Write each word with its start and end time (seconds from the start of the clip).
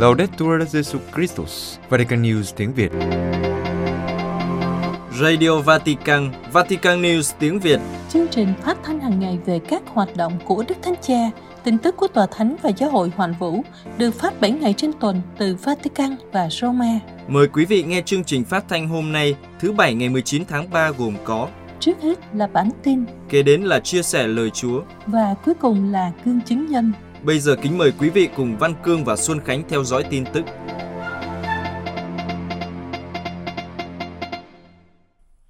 Laudetur 0.00 0.62
Jesus 0.62 1.00
Christus, 1.14 1.78
Vatican 1.88 2.22
News 2.22 2.52
tiếng 2.56 2.72
Việt. 2.74 2.92
Radio 5.20 5.60
Vatican, 5.60 6.30
Vatican 6.52 7.02
News 7.02 7.32
tiếng 7.38 7.60
Việt. 7.60 7.80
Chương 8.08 8.28
trình 8.28 8.48
phát 8.62 8.78
thanh 8.84 9.00
hàng 9.00 9.20
ngày 9.20 9.38
về 9.46 9.58
các 9.68 9.82
hoạt 9.86 10.16
động 10.16 10.38
của 10.44 10.64
Đức 10.68 10.74
Thánh 10.82 10.94
Cha, 11.02 11.30
tin 11.64 11.78
tức 11.78 11.96
của 11.96 12.08
Tòa 12.08 12.26
Thánh 12.30 12.56
và 12.62 12.70
Giáo 12.70 12.90
hội 12.90 13.10
Hoàn 13.16 13.34
Vũ 13.38 13.62
được 13.98 14.10
phát 14.14 14.40
7 14.40 14.50
ngày 14.50 14.74
trên 14.76 14.92
tuần 15.00 15.22
từ 15.38 15.56
Vatican 15.64 16.16
và 16.32 16.48
Roma. 16.50 16.98
Mời 17.28 17.48
quý 17.48 17.64
vị 17.64 17.82
nghe 17.82 18.02
chương 18.02 18.24
trình 18.24 18.44
phát 18.44 18.64
thanh 18.68 18.88
hôm 18.88 19.12
nay, 19.12 19.34
thứ 19.60 19.72
Bảy 19.72 19.94
ngày 19.94 20.08
19 20.08 20.44
tháng 20.48 20.70
3 20.70 20.90
gồm 20.90 21.14
có 21.24 21.48
Trước 21.80 22.02
hết 22.02 22.18
là 22.34 22.46
bản 22.46 22.70
tin 22.82 23.04
Kế 23.28 23.42
đến 23.42 23.62
là 23.62 23.80
chia 23.80 24.02
sẻ 24.02 24.26
lời 24.26 24.50
Chúa. 24.50 24.82
và 25.06 25.34
cuối 25.44 25.54
cùng 25.54 25.92
là 25.92 26.12
gương 26.24 26.40
chứng 26.40 26.66
nhân. 26.66 26.92
Bây 27.24 27.40
giờ 27.40 27.56
kính 27.62 27.78
mời 27.78 27.92
quý 27.98 28.10
vị 28.10 28.28
cùng 28.36 28.56
Văn 28.58 28.74
Cương 28.82 29.04
và 29.04 29.16
Xuân 29.16 29.40
Khánh 29.44 29.62
theo 29.68 29.84
dõi 29.84 30.04
tin 30.10 30.24
tức. 30.34 30.44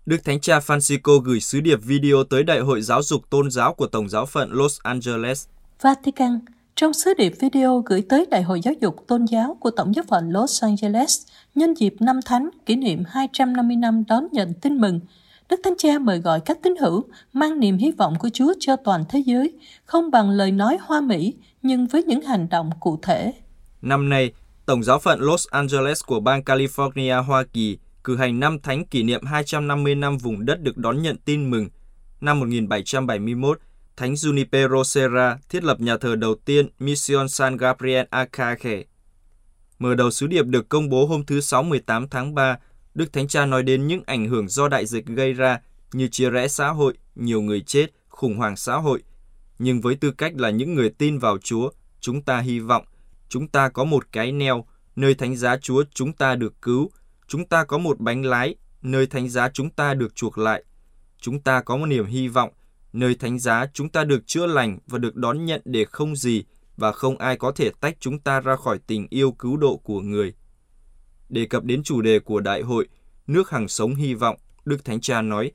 Đức 0.06 0.24
Thánh 0.24 0.40
Cha 0.40 0.58
Francisco 0.58 1.18
gửi 1.18 1.40
sứ 1.40 1.60
điệp 1.60 1.78
video 1.82 2.24
tới 2.30 2.42
Đại 2.42 2.60
hội 2.60 2.82
Giáo 2.82 3.02
dục 3.02 3.30
Tôn 3.30 3.50
giáo 3.50 3.74
của 3.74 3.86
Tổng 3.86 4.08
giáo 4.08 4.26
phận 4.26 4.52
Los 4.52 4.80
Angeles. 4.82 5.46
Vatican 5.80 6.40
trong 6.76 6.92
sứ 6.92 7.14
điệp 7.14 7.32
video 7.40 7.82
gửi 7.86 8.02
tới 8.08 8.26
Đại 8.30 8.42
hội 8.42 8.60
Giáo 8.60 8.74
dục 8.80 9.04
Tôn 9.06 9.26
giáo 9.26 9.56
của 9.60 9.70
Tổng 9.70 9.94
giáo 9.94 10.04
phận 10.08 10.30
Los 10.30 10.62
Angeles 10.62 11.22
nhân 11.54 11.74
dịp 11.74 11.94
năm 12.00 12.20
Thánh 12.24 12.48
kỷ 12.66 12.76
niệm 12.76 13.02
250 13.08 13.76
năm 13.76 14.04
đón 14.08 14.26
nhận 14.32 14.54
tin 14.54 14.78
mừng, 14.78 15.00
Đức 15.50 15.60
Thánh 15.64 15.74
Cha 15.78 15.98
mời 15.98 16.18
gọi 16.18 16.40
các 16.40 16.58
tín 16.62 16.76
hữu 16.76 17.04
mang 17.32 17.60
niềm 17.60 17.78
hy 17.78 17.90
vọng 17.90 18.14
của 18.18 18.28
Chúa 18.28 18.52
cho 18.60 18.76
toàn 18.76 19.04
thế 19.08 19.22
giới, 19.26 19.52
không 19.84 20.10
bằng 20.10 20.30
lời 20.30 20.50
nói 20.50 20.78
hoa 20.80 21.00
mỹ, 21.00 21.34
nhưng 21.62 21.86
với 21.86 22.02
những 22.02 22.20
hành 22.20 22.48
động 22.48 22.70
cụ 22.80 22.98
thể. 23.02 23.32
Năm 23.82 24.08
nay, 24.08 24.32
Tổng 24.66 24.82
giáo 24.82 24.98
phận 24.98 25.20
Los 25.20 25.46
Angeles 25.48 26.04
của 26.06 26.20
bang 26.20 26.42
California, 26.42 27.22
Hoa 27.22 27.44
Kỳ 27.52 27.78
cử 28.04 28.16
hành 28.16 28.40
năm 28.40 28.58
thánh 28.60 28.84
kỷ 28.84 29.02
niệm 29.02 29.24
250 29.24 29.94
năm 29.94 30.18
vùng 30.18 30.44
đất 30.44 30.60
được 30.60 30.76
đón 30.76 31.02
nhận 31.02 31.16
tin 31.24 31.50
mừng. 31.50 31.68
Năm 32.20 32.40
1771, 32.40 33.58
Thánh 33.96 34.14
Junipero 34.14 34.82
Serra 34.82 35.38
thiết 35.48 35.64
lập 35.64 35.80
nhà 35.80 35.96
thờ 35.96 36.16
đầu 36.16 36.34
tiên 36.44 36.68
Mission 36.78 37.28
San 37.28 37.56
Gabriel 37.56 38.06
Arcangel. 38.10 38.80
Mở 39.78 39.94
đầu 39.94 40.10
sứ 40.10 40.26
điệp 40.26 40.46
được 40.46 40.68
công 40.68 40.88
bố 40.88 41.06
hôm 41.06 41.24
thứ 41.24 41.40
Sáu 41.40 41.62
18 41.62 42.08
tháng 42.08 42.34
3, 42.34 42.58
Đức 42.94 43.12
Thánh 43.12 43.28
Cha 43.28 43.46
nói 43.46 43.62
đến 43.62 43.86
những 43.86 44.02
ảnh 44.06 44.28
hưởng 44.28 44.48
do 44.48 44.68
đại 44.68 44.86
dịch 44.86 45.06
gây 45.06 45.32
ra 45.32 45.60
như 45.92 46.08
chia 46.08 46.30
rẽ 46.30 46.48
xã 46.48 46.68
hội, 46.68 46.94
nhiều 47.14 47.40
người 47.40 47.60
chết, 47.60 47.86
khủng 48.08 48.36
hoảng 48.36 48.56
xã 48.56 48.74
hội. 48.76 49.02
Nhưng 49.58 49.80
với 49.80 49.94
tư 49.94 50.10
cách 50.10 50.32
là 50.36 50.50
những 50.50 50.74
người 50.74 50.90
tin 50.90 51.18
vào 51.18 51.38
Chúa, 51.38 51.70
chúng 52.00 52.22
ta 52.22 52.40
hy 52.40 52.58
vọng, 52.58 52.84
chúng 53.28 53.48
ta 53.48 53.68
có 53.68 53.84
một 53.84 54.12
cái 54.12 54.32
neo, 54.32 54.64
nơi 54.96 55.14
thánh 55.14 55.36
giá 55.36 55.56
Chúa 55.56 55.84
chúng 55.94 56.12
ta 56.12 56.34
được 56.34 56.62
cứu, 56.62 56.90
chúng 57.28 57.46
ta 57.46 57.64
có 57.64 57.78
một 57.78 58.00
bánh 58.00 58.24
lái, 58.24 58.54
nơi 58.82 59.06
thánh 59.06 59.28
giá 59.28 59.50
chúng 59.50 59.70
ta 59.70 59.94
được 59.94 60.14
chuộc 60.14 60.38
lại. 60.38 60.64
Chúng 61.20 61.40
ta 61.40 61.62
có 61.62 61.76
một 61.76 61.86
niềm 61.86 62.06
hy 62.06 62.28
vọng, 62.28 62.50
nơi 62.92 63.14
thánh 63.14 63.38
giá 63.38 63.66
chúng 63.74 63.88
ta 63.88 64.04
được 64.04 64.26
chữa 64.26 64.46
lành 64.46 64.78
và 64.86 64.98
được 64.98 65.16
đón 65.16 65.44
nhận 65.44 65.60
để 65.64 65.84
không 65.84 66.16
gì 66.16 66.44
và 66.76 66.92
không 66.92 67.18
ai 67.18 67.36
có 67.36 67.52
thể 67.52 67.70
tách 67.80 67.96
chúng 68.00 68.18
ta 68.18 68.40
ra 68.40 68.56
khỏi 68.56 68.78
tình 68.86 69.06
yêu 69.10 69.32
cứu 69.32 69.56
độ 69.56 69.76
của 69.76 70.00
người. 70.00 70.34
Đề 71.30 71.46
cập 71.46 71.64
đến 71.64 71.82
chủ 71.82 72.02
đề 72.02 72.18
của 72.18 72.40
đại 72.40 72.62
hội, 72.62 72.88
nước 73.26 73.50
hàng 73.50 73.68
sống 73.68 73.94
hy 73.94 74.14
vọng, 74.14 74.36
Đức 74.64 74.84
Thánh 74.84 75.00
Cha 75.00 75.22
nói, 75.22 75.52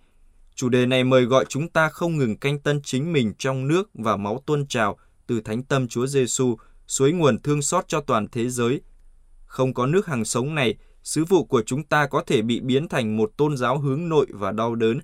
chủ 0.56 0.70
đề 0.70 0.86
này 0.86 1.04
mời 1.04 1.26
gọi 1.26 1.46
chúng 1.50 1.70
ta 1.70 1.90
không 1.90 2.18
ngừng 2.18 2.38
canh 2.38 2.60
tân 2.60 2.82
chính 2.84 3.14
mình 3.14 3.34
trong 3.40 3.68
nước 3.68 3.90
và 3.94 4.18
máu 4.18 4.44
tuôn 4.46 4.68
trào 4.68 4.98
từ 5.28 5.42
thánh 5.42 5.64
tâm 5.64 5.88
Chúa 5.88 6.08
Giêsu, 6.08 6.58
suối 6.88 7.12
nguồn 7.12 7.42
thương 7.42 7.62
xót 7.62 7.88
cho 7.88 8.02
toàn 8.02 8.28
thế 8.32 8.50
giới. 8.50 8.82
Không 9.46 9.74
có 9.74 9.86
nước 9.86 10.08
hàng 10.08 10.26
sống 10.26 10.56
này, 10.56 10.76
sứ 11.04 11.26
vụ 11.26 11.46
của 11.46 11.64
chúng 11.66 11.84
ta 11.84 12.08
có 12.08 12.24
thể 12.28 12.42
bị 12.42 12.60
biến 12.60 12.88
thành 12.88 13.18
một 13.18 13.32
tôn 13.38 13.58
giáo 13.58 13.80
hướng 13.80 14.10
nội 14.10 14.28
và 14.30 14.52
đau 14.52 14.76
đớn. 14.76 15.00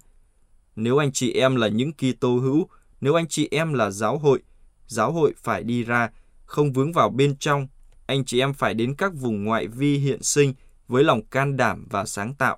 Nếu 0.75 0.97
anh 0.97 1.11
chị 1.11 1.33
em 1.33 1.55
là 1.55 1.67
những 1.67 1.91
Kitô 1.93 2.39
hữu, 2.39 2.67
nếu 3.01 3.13
anh 3.13 3.27
chị 3.27 3.47
em 3.51 3.73
là 3.73 3.91
giáo 3.91 4.17
hội, 4.17 4.39
giáo 4.87 5.11
hội 5.11 5.33
phải 5.37 5.63
đi 5.63 5.83
ra, 5.83 6.09
không 6.45 6.73
vướng 6.73 6.91
vào 6.91 7.09
bên 7.09 7.35
trong. 7.37 7.67
Anh 8.05 8.25
chị 8.25 8.39
em 8.39 8.53
phải 8.53 8.73
đến 8.73 8.95
các 8.95 9.13
vùng 9.13 9.43
ngoại 9.43 9.67
vi 9.67 9.97
hiện 9.97 10.23
sinh 10.23 10.53
với 10.87 11.03
lòng 11.03 11.25
can 11.25 11.57
đảm 11.57 11.87
và 11.89 12.05
sáng 12.05 12.33
tạo. 12.33 12.57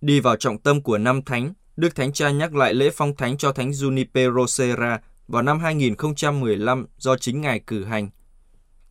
Đi 0.00 0.20
vào 0.20 0.36
trọng 0.36 0.58
tâm 0.58 0.82
của 0.82 0.98
năm 0.98 1.22
thánh, 1.22 1.52
Đức 1.76 1.94
Thánh 1.94 2.12
Cha 2.12 2.30
nhắc 2.30 2.54
lại 2.54 2.74
lễ 2.74 2.90
phong 2.90 3.16
thánh 3.16 3.36
cho 3.36 3.52
Thánh 3.52 3.70
Junipero 3.70 4.46
Serra 4.46 4.98
vào 5.28 5.42
năm 5.42 5.58
2015 5.58 6.86
do 6.98 7.16
chính 7.16 7.40
Ngài 7.40 7.60
cử 7.60 7.84
hành. 7.84 8.08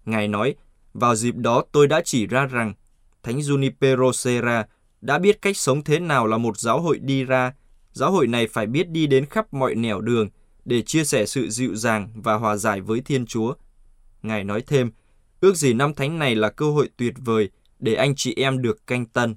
Ngài 0.06 0.28
nói, 0.28 0.56
vào 0.94 1.16
dịp 1.16 1.36
đó 1.36 1.64
tôi 1.72 1.88
đã 1.88 2.02
chỉ 2.06 2.28
ra 2.28 2.46
rằng 2.46 2.74
Thánh 3.24 3.40
Junipero 3.40 4.12
Serra 4.12 4.66
đã 5.02 5.20
biết 5.20 5.42
cách 5.42 5.58
sống 5.58 5.84
thế 5.84 6.00
nào 6.00 6.28
là 6.28 6.38
một 6.38 6.60
giáo 6.60 6.82
hội 6.82 7.00
đi 7.00 7.24
ra. 7.24 7.54
Giáo 7.92 8.12
hội 8.12 8.28
này 8.28 8.48
phải 8.48 8.66
biết 8.66 8.90
đi 8.90 9.08
đến 9.08 9.26
khắp 9.26 9.54
mọi 9.54 9.76
nẻo 9.76 10.02
đường 10.02 10.30
để 10.66 10.82
chia 10.82 11.04
sẻ 11.04 11.26
sự 11.26 11.50
dịu 11.50 11.76
dàng 11.76 12.10
và 12.16 12.34
hòa 12.34 12.56
giải 12.56 12.82
với 12.82 13.02
Thiên 13.02 13.26
Chúa. 13.26 13.54
Ngài 14.22 14.44
nói 14.44 14.64
thêm, 14.68 14.92
ước 15.46 15.56
gì 15.56 15.74
năm 15.74 15.94
thánh 15.94 16.20
này 16.20 16.36
là 16.36 16.50
cơ 16.50 16.72
hội 16.72 16.90
tuyệt 16.98 17.14
vời 17.18 17.50
để 17.80 17.96
anh 17.96 18.14
chị 18.16 18.34
em 18.38 18.62
được 18.62 18.88
canh 18.88 19.06
tân. 19.06 19.36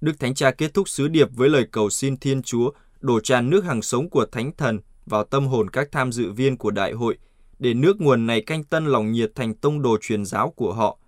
Đức 0.00 0.20
Thánh 0.20 0.34
Cha 0.34 0.50
kết 0.50 0.74
thúc 0.74 0.88
sứ 0.88 1.08
điệp 1.08 1.28
với 1.32 1.48
lời 1.48 1.66
cầu 1.72 1.90
xin 1.90 2.16
Thiên 2.16 2.42
Chúa 2.42 2.70
đổ 3.00 3.20
tràn 3.20 3.50
nước 3.50 3.64
hàng 3.64 3.82
sống 3.82 4.10
của 4.10 4.26
Thánh 4.32 4.52
Thần 4.56 4.80
vào 5.06 5.24
tâm 5.24 5.46
hồn 5.46 5.70
các 5.70 5.88
tham 5.92 6.12
dự 6.12 6.32
viên 6.32 6.56
của 6.56 6.70
đại 6.70 6.92
hội, 6.92 7.18
để 7.58 7.74
nước 7.74 8.00
nguồn 8.00 8.26
này 8.26 8.40
canh 8.40 8.64
tân 8.64 8.86
lòng 8.86 9.12
nhiệt 9.12 9.32
thành 9.34 9.54
tông 9.54 9.82
đồ 9.82 9.98
truyền 10.00 10.24
giáo 10.24 10.50
của 10.50 10.72
họ. 10.72 10.98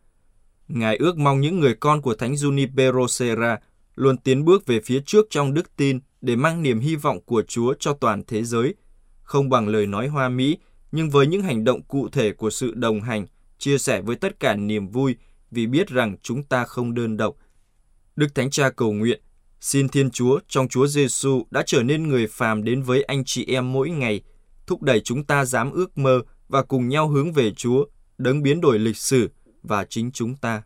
Ngài 0.68 0.96
ước 0.96 1.18
mong 1.18 1.40
những 1.40 1.60
người 1.60 1.74
con 1.74 2.02
của 2.02 2.14
Thánh 2.14 2.34
Junipero 2.34 3.06
Serra 3.06 3.58
luôn 3.94 4.16
tiến 4.16 4.44
bước 4.44 4.66
về 4.66 4.80
phía 4.84 5.00
trước 5.06 5.26
trong 5.30 5.54
đức 5.54 5.76
tin 5.76 5.98
để 6.20 6.36
mang 6.36 6.62
niềm 6.62 6.80
hy 6.80 6.96
vọng 6.96 7.20
của 7.26 7.42
Chúa 7.48 7.74
cho 7.80 7.92
toàn 7.92 8.22
thế 8.26 8.44
giới, 8.44 8.74
không 9.22 9.48
bằng 9.48 9.68
lời 9.68 9.86
nói 9.86 10.08
hoa 10.08 10.28
mỹ, 10.28 10.58
nhưng 10.92 11.10
với 11.10 11.26
những 11.26 11.42
hành 11.42 11.64
động 11.64 11.82
cụ 11.82 12.08
thể 12.08 12.32
của 12.32 12.50
sự 12.50 12.72
đồng 12.74 13.00
hành, 13.00 13.26
chia 13.58 13.78
sẻ 13.78 14.00
với 14.00 14.16
tất 14.16 14.40
cả 14.40 14.54
niềm 14.54 14.88
vui 14.88 15.16
vì 15.50 15.66
biết 15.66 15.88
rằng 15.88 16.16
chúng 16.22 16.42
ta 16.42 16.64
không 16.64 16.94
đơn 16.94 17.16
độc. 17.16 17.34
Đức 18.16 18.34
Thánh 18.34 18.50
Cha 18.50 18.70
cầu 18.70 18.92
nguyện, 18.92 19.20
xin 19.60 19.88
Thiên 19.88 20.10
Chúa 20.10 20.40
trong 20.48 20.68
Chúa 20.68 20.86
Giêsu 20.86 21.42
đã 21.50 21.62
trở 21.66 21.82
nên 21.82 22.08
người 22.08 22.26
phàm 22.26 22.64
đến 22.64 22.82
với 22.82 23.02
anh 23.02 23.22
chị 23.24 23.44
em 23.48 23.72
mỗi 23.72 23.90
ngày, 23.90 24.20
thúc 24.66 24.82
đẩy 24.82 25.00
chúng 25.00 25.24
ta 25.24 25.44
dám 25.44 25.70
ước 25.70 25.98
mơ 25.98 26.20
và 26.48 26.62
cùng 26.62 26.88
nhau 26.88 27.08
hướng 27.08 27.32
về 27.32 27.50
Chúa, 27.56 27.84
đấng 28.18 28.42
biến 28.42 28.60
đổi 28.60 28.78
lịch 28.78 28.96
sử 28.96 29.30
và 29.62 29.84
chính 29.84 30.10
chúng 30.12 30.36
ta. 30.36 30.62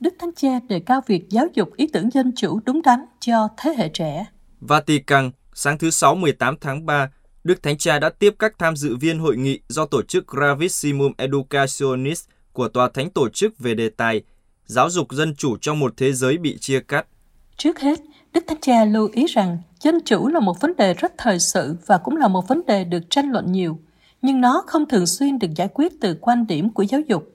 Đức 0.00 0.14
Thánh 0.18 0.34
Cha 0.36 0.48
đề 0.68 0.80
cao 0.80 1.00
việc 1.06 1.30
giáo 1.30 1.46
dục 1.54 1.76
ý 1.76 1.86
tưởng 1.92 2.10
dân 2.10 2.32
chủ 2.36 2.60
đúng 2.66 2.82
đắn 2.82 2.98
cho 3.20 3.48
thế 3.58 3.74
hệ 3.78 3.88
trẻ. 3.88 4.26
Vatican, 4.60 5.30
sáng 5.54 5.78
thứ 5.78 5.90
Sáu 5.90 6.14
18 6.14 6.56
tháng 6.60 6.86
3, 6.86 7.10
Đức 7.44 7.62
Thánh 7.62 7.78
Cha 7.78 7.98
đã 7.98 8.10
tiếp 8.10 8.34
các 8.38 8.58
tham 8.58 8.76
dự 8.76 8.96
viên 8.96 9.18
hội 9.18 9.36
nghị 9.36 9.60
do 9.68 9.86
tổ 9.86 10.02
chức 10.02 10.28
Gravissimum 10.28 11.12
Educationis 11.18 12.24
của 12.52 12.68
Tòa 12.68 12.88
Thánh 12.94 13.10
tổ 13.10 13.28
chức 13.28 13.58
về 13.58 13.74
đề 13.74 13.88
tài 13.88 14.22
Giáo 14.66 14.90
dục 14.90 15.12
dân 15.12 15.34
chủ 15.34 15.56
trong 15.56 15.78
một 15.78 15.94
thế 15.96 16.12
giới 16.12 16.38
bị 16.38 16.58
chia 16.58 16.80
cắt. 16.80 17.06
Trước 17.56 17.80
hết, 17.80 18.00
Đức 18.32 18.44
Thánh 18.46 18.60
Cha 18.60 18.84
lưu 18.84 19.08
ý 19.12 19.26
rằng 19.26 19.58
dân 19.80 20.00
chủ 20.04 20.28
là 20.28 20.40
một 20.40 20.60
vấn 20.60 20.76
đề 20.76 20.94
rất 20.94 21.12
thời 21.18 21.38
sự 21.38 21.76
và 21.86 21.98
cũng 21.98 22.16
là 22.16 22.28
một 22.28 22.48
vấn 22.48 22.62
đề 22.66 22.84
được 22.84 23.10
tranh 23.10 23.30
luận 23.30 23.52
nhiều, 23.52 23.78
nhưng 24.22 24.40
nó 24.40 24.62
không 24.66 24.88
thường 24.88 25.06
xuyên 25.06 25.38
được 25.38 25.48
giải 25.56 25.68
quyết 25.74 25.92
từ 26.00 26.16
quan 26.20 26.46
điểm 26.46 26.70
của 26.70 26.82
giáo 26.82 27.00
dục. 27.00 27.34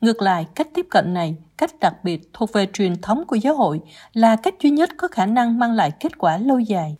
Ngược 0.00 0.22
lại, 0.22 0.46
cách 0.54 0.68
tiếp 0.74 0.86
cận 0.90 1.14
này, 1.14 1.36
cách 1.58 1.70
đặc 1.80 1.94
biệt 2.04 2.30
thuộc 2.32 2.52
về 2.52 2.66
truyền 2.72 3.00
thống 3.00 3.24
của 3.26 3.36
giáo 3.36 3.54
hội 3.54 3.80
là 4.12 4.36
cách 4.36 4.54
duy 4.62 4.70
nhất 4.70 4.90
có 4.96 5.08
khả 5.08 5.26
năng 5.26 5.58
mang 5.58 5.72
lại 5.72 5.92
kết 6.00 6.18
quả 6.18 6.38
lâu 6.38 6.58
dài. 6.58 6.96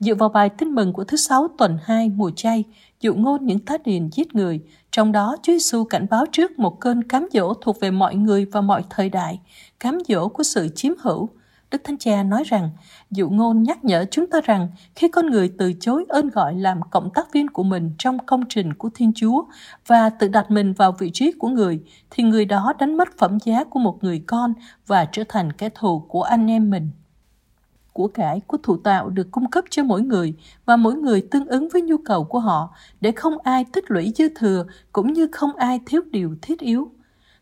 Dựa 0.00 0.14
vào 0.14 0.28
bài 0.28 0.48
tin 0.48 0.68
mừng 0.68 0.92
của 0.92 1.04
thứ 1.04 1.16
sáu 1.16 1.48
tuần 1.58 1.78
2 1.82 2.08
mùa 2.08 2.30
chay, 2.30 2.64
dụ 3.00 3.14
ngôn 3.14 3.46
những 3.46 3.58
tá 3.58 3.78
điền 3.84 4.08
giết 4.12 4.34
người, 4.34 4.60
trong 4.92 5.12
đó 5.12 5.36
Chúa 5.42 5.52
Giêsu 5.52 5.84
cảnh 5.84 6.06
báo 6.10 6.24
trước 6.32 6.58
một 6.58 6.80
cơn 6.80 7.02
cám 7.02 7.28
dỗ 7.32 7.54
thuộc 7.54 7.80
về 7.80 7.90
mọi 7.90 8.14
người 8.14 8.44
và 8.44 8.60
mọi 8.60 8.84
thời 8.90 9.08
đại, 9.08 9.40
cám 9.80 9.98
dỗ 10.08 10.28
của 10.28 10.42
sự 10.42 10.68
chiếm 10.74 10.92
hữu. 10.98 11.28
Đức 11.70 11.84
Thánh 11.84 11.98
Cha 11.98 12.22
nói 12.22 12.44
rằng, 12.44 12.70
dụ 13.10 13.28
ngôn 13.28 13.62
nhắc 13.62 13.84
nhở 13.84 14.04
chúng 14.10 14.26
ta 14.26 14.40
rằng 14.44 14.68
khi 14.94 15.08
con 15.08 15.26
người 15.26 15.52
từ 15.58 15.72
chối 15.80 16.04
ơn 16.08 16.28
gọi 16.28 16.54
làm 16.54 16.80
cộng 16.90 17.10
tác 17.10 17.32
viên 17.32 17.50
của 17.50 17.62
mình 17.62 17.90
trong 17.98 18.18
công 18.26 18.44
trình 18.48 18.74
của 18.74 18.90
Thiên 18.94 19.12
Chúa 19.14 19.44
và 19.86 20.10
tự 20.10 20.28
đặt 20.28 20.50
mình 20.50 20.72
vào 20.72 20.92
vị 20.92 21.10
trí 21.14 21.32
của 21.32 21.48
người, 21.48 21.80
thì 22.10 22.22
người 22.24 22.44
đó 22.44 22.72
đánh 22.78 22.96
mất 22.96 23.08
phẩm 23.18 23.38
giá 23.44 23.64
của 23.64 23.78
một 23.78 23.98
người 24.04 24.22
con 24.26 24.52
và 24.86 25.04
trở 25.12 25.22
thành 25.28 25.52
kẻ 25.52 25.68
thù 25.74 25.98
của 26.08 26.22
anh 26.22 26.50
em 26.50 26.70
mình 26.70 26.90
của 27.96 28.08
cải 28.08 28.40
của 28.46 28.58
thụ 28.62 28.76
tạo 28.76 29.08
được 29.08 29.30
cung 29.30 29.50
cấp 29.50 29.64
cho 29.70 29.84
mỗi 29.84 30.02
người 30.02 30.34
và 30.64 30.76
mỗi 30.76 30.94
người 30.94 31.28
tương 31.30 31.46
ứng 31.46 31.68
với 31.68 31.82
nhu 31.82 31.96
cầu 31.98 32.24
của 32.24 32.38
họ 32.38 32.74
để 33.00 33.12
không 33.12 33.38
ai 33.38 33.64
tích 33.72 33.90
lũy 33.90 34.12
dư 34.16 34.28
thừa 34.36 34.66
cũng 34.92 35.12
như 35.12 35.28
không 35.32 35.56
ai 35.56 35.80
thiếu 35.86 36.02
điều 36.10 36.36
thiết 36.42 36.58
yếu. 36.60 36.90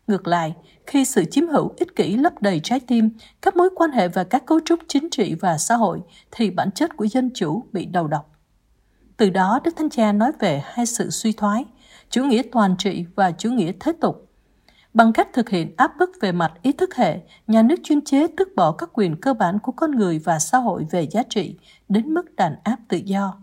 Ngược 0.07 0.27
lại, 0.27 0.55
khi 0.87 1.05
sự 1.05 1.25
chiếm 1.25 1.47
hữu 1.47 1.71
ích 1.77 1.95
kỷ 1.95 2.17
lấp 2.17 2.41
đầy 2.41 2.59
trái 2.63 2.79
tim, 2.79 3.09
các 3.41 3.55
mối 3.55 3.69
quan 3.75 3.91
hệ 3.91 4.07
và 4.07 4.23
các 4.23 4.45
cấu 4.45 4.59
trúc 4.65 4.79
chính 4.87 5.09
trị 5.09 5.35
và 5.41 5.57
xã 5.57 5.75
hội 5.75 6.01
thì 6.31 6.49
bản 6.49 6.71
chất 6.71 6.97
của 6.97 7.05
dân 7.05 7.29
chủ 7.33 7.63
bị 7.71 7.85
đầu 7.85 8.07
độc. 8.07 8.31
Từ 9.17 9.29
đó 9.29 9.59
Đức 9.63 9.75
Thánh 9.75 9.89
Cha 9.89 10.11
nói 10.11 10.31
về 10.39 10.61
hai 10.65 10.85
sự 10.85 11.09
suy 11.09 11.31
thoái. 11.31 11.65
chủ 12.09 12.23
nghĩa 12.23 12.41
toàn 12.51 12.75
trị 12.77 13.05
và 13.15 13.31
chủ 13.31 13.49
nghĩa 13.49 13.71
thế 13.79 13.91
tục. 14.01 14.29
Bằng 14.95 15.13
cách 15.13 15.33
thực 15.33 15.49
hiện 15.49 15.73
áp 15.77 15.91
bức 15.99 16.09
về 16.21 16.31
mặt 16.31 16.53
ý 16.61 16.71
thức 16.71 16.95
hệ, 16.95 17.19
nhà 17.47 17.61
nước 17.61 17.75
chuyên 17.83 18.01
chế 18.01 18.27
tước 18.27 18.55
bỏ 18.55 18.71
các 18.71 18.89
quyền 18.93 19.21
cơ 19.21 19.33
bản 19.33 19.59
của 19.59 19.71
con 19.71 19.91
người 19.91 20.19
và 20.19 20.39
xã 20.39 20.57
hội 20.57 20.85
về 20.91 21.07
giá 21.11 21.23
trị 21.29 21.55
đến 21.89 22.13
mức 22.13 22.35
đàn 22.35 22.55
áp 22.63 22.79
tự 22.87 22.97
do. 22.97 23.37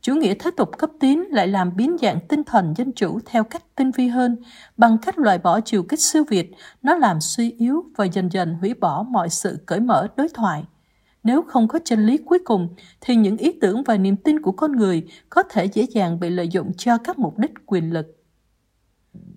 Chủ 0.00 0.14
nghĩa 0.14 0.34
thế 0.34 0.50
tục 0.50 0.78
cấp 0.78 0.90
tiến 1.00 1.24
lại 1.30 1.48
làm 1.48 1.76
biến 1.76 1.96
dạng 2.02 2.20
tinh 2.28 2.44
thần 2.44 2.74
dân 2.76 2.92
chủ 2.92 3.18
theo 3.26 3.44
cách 3.44 3.62
tinh 3.76 3.90
vi 3.90 4.08
hơn, 4.08 4.36
bằng 4.76 4.98
cách 4.98 5.18
loại 5.18 5.38
bỏ 5.38 5.60
chiều 5.60 5.82
kích 5.82 6.00
siêu 6.00 6.24
việt, 6.28 6.52
nó 6.82 6.94
làm 6.94 7.20
suy 7.20 7.50
yếu 7.50 7.84
và 7.96 8.04
dần 8.04 8.28
dần 8.32 8.54
hủy 8.60 8.74
bỏ 8.74 9.02
mọi 9.02 9.28
sự 9.28 9.58
cởi 9.66 9.80
mở 9.80 10.08
đối 10.16 10.28
thoại. 10.28 10.64
Nếu 11.22 11.42
không 11.42 11.68
có 11.68 11.78
chân 11.84 12.06
lý 12.06 12.18
cuối 12.18 12.38
cùng, 12.44 12.68
thì 13.00 13.16
những 13.16 13.36
ý 13.36 13.52
tưởng 13.60 13.82
và 13.82 13.96
niềm 13.96 14.16
tin 14.16 14.42
của 14.42 14.52
con 14.52 14.72
người 14.72 15.06
có 15.28 15.42
thể 15.42 15.64
dễ 15.64 15.86
dàng 15.90 16.20
bị 16.20 16.30
lợi 16.30 16.48
dụng 16.48 16.72
cho 16.76 16.98
các 16.98 17.18
mục 17.18 17.38
đích 17.38 17.52
quyền 17.66 17.92
lực. 17.92 18.23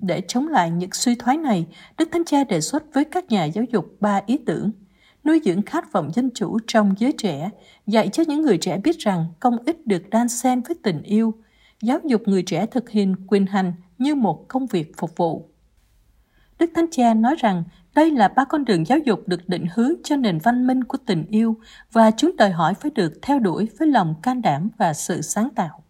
Để 0.01 0.21
chống 0.27 0.47
lại 0.47 0.71
những 0.71 0.89
suy 0.93 1.15
thoái 1.15 1.37
này, 1.37 1.67
Đức 1.97 2.09
Thánh 2.11 2.25
Cha 2.25 2.43
đề 2.43 2.61
xuất 2.61 2.83
với 2.93 3.05
các 3.05 3.25
nhà 3.29 3.45
giáo 3.45 3.63
dục 3.71 3.85
ba 3.99 4.21
ý 4.25 4.37
tưởng– 4.45 4.71
nuôi 5.27 5.41
dưỡng 5.43 5.61
khát 5.61 5.91
vọng 5.91 6.11
dân 6.13 6.29
chủ 6.33 6.57
trong 6.67 6.93
giới 6.97 7.11
trẻ, 7.11 7.49
dạy 7.87 8.09
cho 8.13 8.23
những 8.27 8.41
người 8.41 8.57
trẻ 8.57 8.77
biết 8.83 8.97
rằng 8.99 9.25
công 9.39 9.57
ích 9.65 9.87
được 9.87 10.09
đan 10.09 10.29
xen 10.29 10.61
với 10.61 10.77
tình 10.83 11.01
yêu, 11.01 11.33
giáo 11.81 11.99
dục 12.05 12.21
người 12.25 12.43
trẻ 12.43 12.65
thực 12.65 12.89
hiện 12.89 13.15
quyền 13.27 13.45
hành 13.45 13.73
như 13.97 14.15
một 14.15 14.45
công 14.47 14.65
việc 14.67 14.97
phục 14.97 15.17
vụ. 15.17 15.49
Đức 16.59 16.71
Thánh 16.75 16.85
Cha 16.91 17.13
nói 17.13 17.35
rằng 17.39 17.63
đây 17.95 18.11
là 18.11 18.27
ba 18.27 18.45
con 18.45 18.65
đường 18.65 18.85
giáo 18.85 18.97
dục 18.97 19.27
được 19.27 19.49
định 19.49 19.65
hướng 19.73 19.93
cho 20.03 20.15
nền 20.15 20.37
văn 20.37 20.67
minh 20.67 20.83
của 20.83 20.97
tình 21.05 21.25
yêu 21.29 21.57
và 21.91 22.11
chúng 22.11 22.35
đòi 22.37 22.49
hỏi 22.49 22.73
phải 22.73 22.91
được 22.91 23.13
theo 23.21 23.39
đuổi 23.39 23.67
với 23.79 23.87
lòng 23.87 24.15
can 24.21 24.41
đảm 24.41 24.69
và 24.77 24.93
sự 24.93 25.21
sáng 25.21 25.49
tạo. 25.55 25.83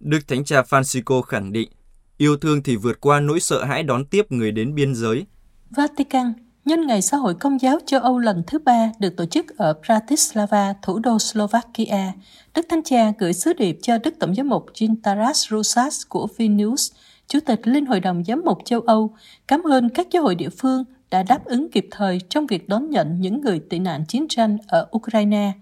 Đức 0.00 0.28
Thánh 0.28 0.44
Cha 0.44 0.62
Francisco 0.62 1.22
khẳng 1.22 1.52
định, 1.52 1.68
yêu 2.16 2.36
thương 2.36 2.62
thì 2.62 2.76
vượt 2.76 3.00
qua 3.00 3.20
nỗi 3.20 3.40
sợ 3.40 3.64
hãi 3.64 3.82
đón 3.82 4.04
tiếp 4.04 4.32
người 4.32 4.52
đến 4.52 4.74
biên 4.74 4.94
giới, 4.94 5.26
Vatican 5.70 6.32
nhân 6.64 6.86
ngày 6.86 7.02
xã 7.02 7.16
hội 7.16 7.34
công 7.34 7.60
giáo 7.60 7.78
châu 7.86 8.00
Âu 8.00 8.18
lần 8.18 8.42
thứ 8.46 8.58
ba 8.58 8.92
được 8.98 9.16
tổ 9.16 9.26
chức 9.26 9.56
ở 9.56 9.74
Bratislava, 9.86 10.74
thủ 10.82 10.98
đô 10.98 11.18
Slovakia, 11.18 12.12
Đức 12.54 12.66
Thánh 12.68 12.82
Cha 12.84 13.12
gửi 13.18 13.32
sứ 13.32 13.52
điệp 13.52 13.78
cho 13.82 13.98
Đức 13.98 14.14
Tổng 14.20 14.34
giám 14.34 14.48
mục 14.48 14.66
Gintaras 14.74 15.48
Rusas 15.50 16.02
của 16.08 16.28
Vilnius, 16.36 16.92
Chủ 17.26 17.38
tịch 17.46 17.60
Liên 17.64 17.86
hội 17.86 18.00
đồng 18.00 18.24
giám 18.24 18.42
mục 18.44 18.58
châu 18.64 18.80
Âu, 18.80 19.14
cảm 19.48 19.62
ơn 19.62 19.88
các 19.88 20.06
giáo 20.10 20.22
hội 20.22 20.34
địa 20.34 20.48
phương 20.48 20.84
đã 21.10 21.22
đáp 21.22 21.44
ứng 21.44 21.70
kịp 21.70 21.88
thời 21.90 22.20
trong 22.28 22.46
việc 22.46 22.68
đón 22.68 22.90
nhận 22.90 23.20
những 23.20 23.40
người 23.40 23.60
tị 23.70 23.78
nạn 23.78 24.04
chiến 24.08 24.26
tranh 24.28 24.58
ở 24.68 24.88
Ukraine. 24.96 25.52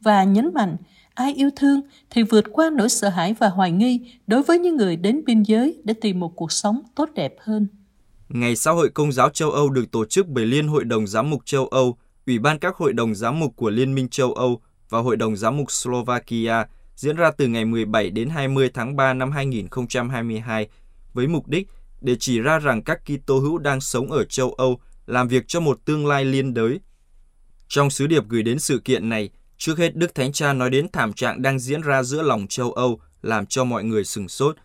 Và 0.00 0.24
nhấn 0.24 0.54
mạnh 0.54 0.76
ai 1.14 1.34
yêu 1.34 1.50
thương 1.56 1.80
thì 2.10 2.22
vượt 2.22 2.44
qua 2.52 2.70
nỗi 2.70 2.88
sợ 2.88 3.08
hãi 3.08 3.34
và 3.38 3.48
hoài 3.48 3.72
nghi 3.72 4.00
đối 4.26 4.42
với 4.42 4.58
những 4.58 4.76
người 4.76 4.96
đến 4.96 5.22
biên 5.26 5.42
giới 5.42 5.80
để 5.84 5.94
tìm 6.00 6.20
một 6.20 6.36
cuộc 6.36 6.52
sống 6.52 6.82
tốt 6.94 7.10
đẹp 7.14 7.34
hơn. 7.40 7.66
Ngày 8.28 8.56
xã 8.56 8.70
hội 8.70 8.90
công 8.90 9.12
giáo 9.12 9.30
châu 9.30 9.50
Âu 9.50 9.70
được 9.70 9.90
tổ 9.90 10.04
chức 10.04 10.28
bởi 10.28 10.46
Liên 10.46 10.68
hội 10.68 10.84
đồng 10.84 11.06
giám 11.06 11.30
mục 11.30 11.42
châu 11.44 11.66
Âu, 11.66 11.96
Ủy 12.26 12.38
ban 12.38 12.58
các 12.58 12.76
hội 12.76 12.92
đồng 12.92 13.14
giám 13.14 13.40
mục 13.40 13.56
của 13.56 13.70
Liên 13.70 13.94
minh 13.94 14.08
châu 14.08 14.32
Âu 14.32 14.60
và 14.88 15.00
Hội 15.00 15.16
đồng 15.16 15.36
giám 15.36 15.56
mục 15.56 15.70
Slovakia 15.70 16.64
diễn 16.96 17.16
ra 17.16 17.30
từ 17.30 17.46
ngày 17.46 17.64
17 17.64 18.10
đến 18.10 18.28
20 18.28 18.70
tháng 18.74 18.96
3 18.96 19.14
năm 19.14 19.32
2022 19.32 20.68
với 21.14 21.26
mục 21.26 21.48
đích 21.48 21.68
để 22.00 22.16
chỉ 22.20 22.40
ra 22.40 22.58
rằng 22.58 22.82
các 22.82 23.00
Kitô 23.04 23.38
hữu 23.38 23.58
đang 23.58 23.80
sống 23.80 24.12
ở 24.12 24.24
châu 24.24 24.52
Âu 24.52 24.80
làm 25.06 25.28
việc 25.28 25.44
cho 25.48 25.60
một 25.60 25.80
tương 25.84 26.06
lai 26.06 26.24
liên 26.24 26.54
đới. 26.54 26.80
Trong 27.68 27.90
sứ 27.90 28.06
điệp 28.06 28.28
gửi 28.28 28.42
đến 28.42 28.58
sự 28.58 28.78
kiện 28.78 29.08
này, 29.08 29.30
trước 29.56 29.78
hết 29.78 29.96
Đức 29.96 30.14
Thánh 30.14 30.32
Cha 30.32 30.52
nói 30.52 30.70
đến 30.70 30.86
thảm 30.92 31.12
trạng 31.12 31.42
đang 31.42 31.58
diễn 31.58 31.80
ra 31.80 32.02
giữa 32.02 32.22
lòng 32.22 32.46
châu 32.48 32.72
Âu 32.72 33.00
làm 33.22 33.46
cho 33.46 33.64
mọi 33.64 33.84
người 33.84 34.04
sừng 34.04 34.28
sốt 34.28 34.56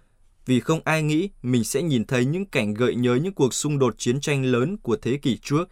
vì 0.49 0.59
không 0.59 0.79
ai 0.83 1.03
nghĩ 1.03 1.29
mình 1.41 1.63
sẽ 1.63 1.81
nhìn 1.81 2.05
thấy 2.05 2.25
những 2.25 2.45
cảnh 2.45 2.73
gợi 2.73 2.95
nhớ 2.95 3.15
những 3.15 3.33
cuộc 3.33 3.53
xung 3.53 3.79
đột 3.79 3.95
chiến 3.97 4.19
tranh 4.19 4.45
lớn 4.45 4.77
của 4.77 4.97
thế 5.01 5.17
kỷ 5.17 5.37
trước. 5.37 5.69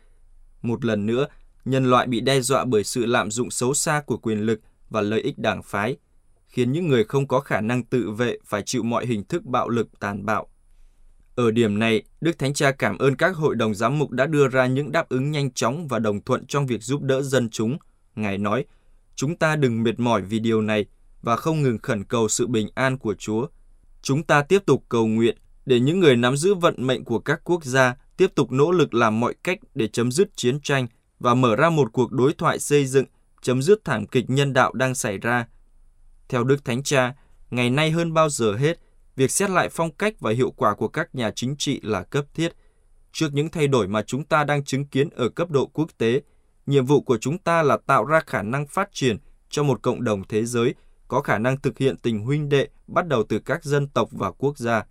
Một 0.61 0.85
lần 0.85 1.05
nữa, 1.05 1.27
nhân 1.65 1.89
loại 1.89 2.07
bị 2.07 2.21
đe 2.21 2.41
dọa 2.41 2.65
bởi 2.65 2.83
sự 2.83 3.05
lạm 3.05 3.31
dụng 3.31 3.51
xấu 3.51 3.73
xa 3.73 4.01
của 4.05 4.17
quyền 4.17 4.39
lực 4.39 4.59
và 4.89 5.01
lợi 5.01 5.21
ích 5.21 5.37
đảng 5.37 5.63
phái, 5.63 5.97
khiến 6.47 6.71
những 6.71 6.87
người 6.87 7.03
không 7.03 7.27
có 7.27 7.39
khả 7.39 7.61
năng 7.61 7.83
tự 7.83 8.11
vệ 8.11 8.37
phải 8.45 8.61
chịu 8.65 8.83
mọi 8.83 9.05
hình 9.05 9.23
thức 9.23 9.43
bạo 9.43 9.69
lực 9.69 9.99
tàn 9.99 10.25
bạo. 10.25 10.47
Ở 11.35 11.51
điểm 11.51 11.79
này, 11.79 12.03
Đức 12.21 12.39
Thánh 12.39 12.53
Cha 12.53 12.71
cảm 12.71 12.97
ơn 12.97 13.15
các 13.15 13.35
hội 13.35 13.55
đồng 13.55 13.75
giám 13.75 13.99
mục 13.99 14.11
đã 14.11 14.25
đưa 14.25 14.47
ra 14.47 14.67
những 14.67 14.91
đáp 14.91 15.09
ứng 15.09 15.31
nhanh 15.31 15.51
chóng 15.51 15.87
và 15.87 15.99
đồng 15.99 16.23
thuận 16.23 16.45
trong 16.45 16.67
việc 16.67 16.83
giúp 16.83 17.01
đỡ 17.01 17.21
dân 17.21 17.49
chúng. 17.49 17.77
Ngài 18.15 18.37
nói, 18.37 18.65
chúng 19.17 19.35
ta 19.35 19.55
đừng 19.55 19.83
mệt 19.83 19.99
mỏi 19.99 20.21
vì 20.21 20.39
điều 20.39 20.61
này 20.61 20.85
và 21.21 21.35
không 21.35 21.61
ngừng 21.61 21.77
khẩn 21.77 22.03
cầu 22.03 22.27
sự 22.27 22.47
bình 22.47 22.67
an 22.75 22.97
của 22.97 23.13
Chúa 23.13 23.47
Chúng 24.01 24.23
ta 24.23 24.41
tiếp 24.41 24.63
tục 24.65 24.83
cầu 24.89 25.07
nguyện 25.07 25.37
để 25.65 25.79
những 25.79 25.99
người 25.99 26.15
nắm 26.15 26.37
giữ 26.37 26.53
vận 26.53 26.87
mệnh 26.87 27.03
của 27.03 27.19
các 27.19 27.41
quốc 27.43 27.65
gia 27.65 27.95
tiếp 28.17 28.31
tục 28.35 28.51
nỗ 28.51 28.71
lực 28.71 28.93
làm 28.93 29.19
mọi 29.19 29.35
cách 29.43 29.59
để 29.75 29.87
chấm 29.87 30.11
dứt 30.11 30.29
chiến 30.35 30.59
tranh 30.61 30.87
và 31.19 31.33
mở 31.33 31.55
ra 31.55 31.69
một 31.69 31.93
cuộc 31.93 32.11
đối 32.11 32.33
thoại 32.33 32.59
xây 32.59 32.85
dựng, 32.85 33.05
chấm 33.41 33.61
dứt 33.61 33.85
thảm 33.85 34.07
kịch 34.07 34.29
nhân 34.29 34.53
đạo 34.53 34.73
đang 34.73 34.95
xảy 34.95 35.17
ra. 35.17 35.47
Theo 36.29 36.43
Đức 36.43 36.65
Thánh 36.65 36.83
Cha, 36.83 37.15
ngày 37.51 37.69
nay 37.69 37.91
hơn 37.91 38.13
bao 38.13 38.29
giờ 38.29 38.55
hết, 38.55 38.79
việc 39.15 39.31
xét 39.31 39.49
lại 39.49 39.69
phong 39.71 39.91
cách 39.91 40.13
và 40.19 40.31
hiệu 40.31 40.51
quả 40.51 40.75
của 40.75 40.87
các 40.87 41.15
nhà 41.15 41.31
chính 41.35 41.55
trị 41.57 41.79
là 41.83 42.03
cấp 42.03 42.25
thiết. 42.33 42.53
Trước 43.11 43.29
những 43.33 43.49
thay 43.49 43.67
đổi 43.67 43.87
mà 43.87 44.01
chúng 44.01 44.23
ta 44.23 44.43
đang 44.43 44.63
chứng 44.63 44.85
kiến 44.85 45.09
ở 45.09 45.29
cấp 45.29 45.51
độ 45.51 45.65
quốc 45.65 45.89
tế, 45.97 46.21
nhiệm 46.67 46.85
vụ 46.85 47.01
của 47.01 47.17
chúng 47.17 47.37
ta 47.37 47.63
là 47.63 47.77
tạo 47.87 48.05
ra 48.05 48.19
khả 48.27 48.41
năng 48.41 48.67
phát 48.67 48.89
triển 48.93 49.17
cho 49.49 49.63
một 49.63 49.81
cộng 49.81 50.03
đồng 50.03 50.23
thế 50.27 50.45
giới 50.45 50.73
có 51.07 51.21
khả 51.21 51.37
năng 51.37 51.59
thực 51.59 51.77
hiện 51.77 51.97
tình 51.97 52.19
huynh 52.19 52.49
đệ 52.49 52.67
bắt 52.87 53.07
đầu 53.07 53.23
từ 53.29 53.39
các 53.39 53.63
dân 53.63 53.87
tộc 53.87 54.09
và 54.11 54.31
quốc 54.31 54.57
gia. 54.57 54.83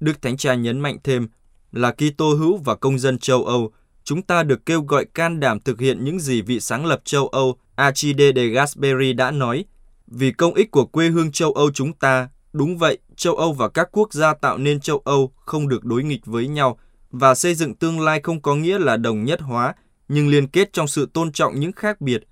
Đức 0.00 0.22
Thánh 0.22 0.36
Cha 0.36 0.54
nhấn 0.54 0.80
mạnh 0.80 0.98
thêm 1.04 1.28
là 1.72 1.92
Kitô 1.92 2.34
hữu 2.34 2.56
và 2.56 2.74
công 2.74 2.98
dân 2.98 3.18
châu 3.18 3.44
Âu, 3.44 3.72
chúng 4.04 4.22
ta 4.22 4.42
được 4.42 4.66
kêu 4.66 4.82
gọi 4.82 5.04
can 5.04 5.40
đảm 5.40 5.60
thực 5.60 5.80
hiện 5.80 6.04
những 6.04 6.20
gì 6.20 6.42
vị 6.42 6.60
sáng 6.60 6.86
lập 6.86 7.00
châu 7.04 7.28
Âu 7.28 7.56
Achille 7.74 8.32
de 8.32 8.46
Gasperi 8.46 9.12
đã 9.12 9.30
nói. 9.30 9.64
Vì 10.06 10.32
công 10.32 10.54
ích 10.54 10.70
của 10.70 10.84
quê 10.84 11.08
hương 11.08 11.32
châu 11.32 11.52
Âu 11.52 11.70
chúng 11.70 11.92
ta, 11.92 12.28
đúng 12.52 12.78
vậy, 12.78 12.98
châu 13.16 13.34
Âu 13.36 13.52
và 13.52 13.68
các 13.68 13.88
quốc 13.92 14.12
gia 14.12 14.34
tạo 14.34 14.58
nên 14.58 14.80
châu 14.80 15.02
Âu 15.04 15.32
không 15.36 15.68
được 15.68 15.84
đối 15.84 16.02
nghịch 16.02 16.26
với 16.26 16.48
nhau 16.48 16.78
và 17.10 17.34
xây 17.34 17.54
dựng 17.54 17.74
tương 17.74 18.00
lai 18.00 18.20
không 18.22 18.42
có 18.42 18.54
nghĩa 18.54 18.78
là 18.78 18.96
đồng 18.96 19.24
nhất 19.24 19.40
hóa, 19.40 19.74
nhưng 20.08 20.28
liên 20.28 20.48
kết 20.48 20.72
trong 20.72 20.88
sự 20.88 21.08
tôn 21.12 21.32
trọng 21.32 21.60
những 21.60 21.72
khác 21.72 22.00
biệt. 22.00 22.22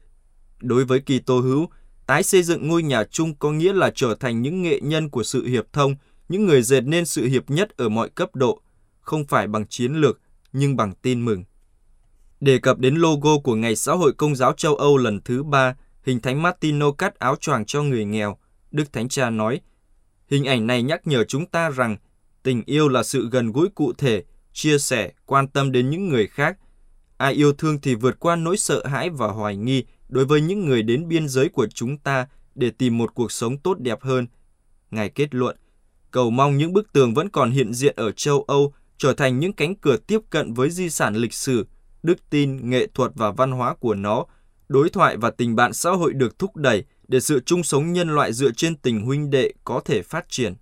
Đối 0.60 0.84
với 0.84 1.00
kỳ 1.00 1.18
tô 1.18 1.40
hữu, 1.40 1.68
Tái 2.06 2.22
xây 2.22 2.42
dựng 2.42 2.68
ngôi 2.68 2.82
nhà 2.82 3.04
chung 3.04 3.34
có 3.34 3.52
nghĩa 3.52 3.72
là 3.72 3.90
trở 3.94 4.14
thành 4.20 4.42
những 4.42 4.62
nghệ 4.62 4.80
nhân 4.80 5.10
của 5.10 5.22
sự 5.22 5.46
hiệp 5.46 5.72
thông, 5.72 5.96
những 6.28 6.46
người 6.46 6.62
dệt 6.62 6.80
nên 6.80 7.06
sự 7.06 7.26
hiệp 7.26 7.50
nhất 7.50 7.76
ở 7.76 7.88
mọi 7.88 8.08
cấp 8.08 8.34
độ, 8.34 8.60
không 9.00 9.26
phải 9.26 9.46
bằng 9.46 9.66
chiến 9.66 9.92
lược, 9.92 10.20
nhưng 10.52 10.76
bằng 10.76 10.92
tin 11.02 11.24
mừng. 11.24 11.44
Đề 12.40 12.58
cập 12.58 12.78
đến 12.78 12.94
logo 12.94 13.38
của 13.38 13.54
Ngày 13.54 13.76
Xã 13.76 13.92
hội 13.92 14.12
Công 14.12 14.36
giáo 14.36 14.52
châu 14.52 14.74
Âu 14.74 14.96
lần 14.96 15.20
thứ 15.24 15.42
ba, 15.42 15.76
hình 16.02 16.20
thánh 16.20 16.42
Martino 16.42 16.92
cắt 16.92 17.18
áo 17.18 17.36
choàng 17.36 17.64
cho 17.64 17.82
người 17.82 18.04
nghèo, 18.04 18.36
Đức 18.70 18.92
Thánh 18.92 19.08
Cha 19.08 19.30
nói, 19.30 19.60
hình 20.30 20.44
ảnh 20.44 20.66
này 20.66 20.82
nhắc 20.82 21.06
nhở 21.06 21.24
chúng 21.24 21.46
ta 21.46 21.70
rằng 21.70 21.96
tình 22.42 22.62
yêu 22.66 22.88
là 22.88 23.02
sự 23.02 23.28
gần 23.30 23.52
gũi 23.52 23.68
cụ 23.74 23.92
thể, 23.92 24.24
chia 24.52 24.78
sẻ, 24.78 25.12
quan 25.26 25.48
tâm 25.48 25.72
đến 25.72 25.90
những 25.90 26.08
người 26.08 26.26
khác. 26.26 26.58
Ai 27.18 27.32
yêu 27.32 27.52
thương 27.52 27.80
thì 27.80 27.94
vượt 27.94 28.20
qua 28.20 28.36
nỗi 28.36 28.56
sợ 28.56 28.86
hãi 28.86 29.10
và 29.10 29.26
hoài 29.26 29.56
nghi, 29.56 29.84
đối 30.08 30.24
với 30.24 30.40
những 30.40 30.66
người 30.66 30.82
đến 30.82 31.08
biên 31.08 31.28
giới 31.28 31.48
của 31.48 31.66
chúng 31.66 31.98
ta 31.98 32.26
để 32.54 32.70
tìm 32.70 32.98
một 32.98 33.14
cuộc 33.14 33.32
sống 33.32 33.58
tốt 33.58 33.78
đẹp 33.78 34.02
hơn. 34.02 34.26
Ngài 34.90 35.08
kết 35.08 35.34
luận, 35.34 35.56
cầu 36.10 36.30
mong 36.30 36.56
những 36.56 36.72
bức 36.72 36.92
tường 36.92 37.14
vẫn 37.14 37.28
còn 37.28 37.50
hiện 37.50 37.74
diện 37.74 37.94
ở 37.96 38.12
châu 38.12 38.42
Âu 38.42 38.72
trở 38.98 39.14
thành 39.14 39.38
những 39.38 39.52
cánh 39.52 39.74
cửa 39.74 39.96
tiếp 39.96 40.20
cận 40.30 40.54
với 40.54 40.70
di 40.70 40.90
sản 40.90 41.14
lịch 41.14 41.34
sử, 41.34 41.66
đức 42.02 42.30
tin, 42.30 42.70
nghệ 42.70 42.86
thuật 42.94 43.12
và 43.14 43.30
văn 43.30 43.50
hóa 43.50 43.74
của 43.74 43.94
nó, 43.94 44.24
đối 44.68 44.90
thoại 44.90 45.16
và 45.16 45.30
tình 45.30 45.56
bạn 45.56 45.72
xã 45.72 45.90
hội 45.90 46.12
được 46.12 46.38
thúc 46.38 46.56
đẩy 46.56 46.84
để 47.08 47.20
sự 47.20 47.40
chung 47.46 47.62
sống 47.62 47.92
nhân 47.92 48.08
loại 48.08 48.32
dựa 48.32 48.50
trên 48.50 48.76
tình 48.76 49.00
huynh 49.00 49.30
đệ 49.30 49.52
có 49.64 49.80
thể 49.84 50.02
phát 50.02 50.24
triển. 50.28 50.54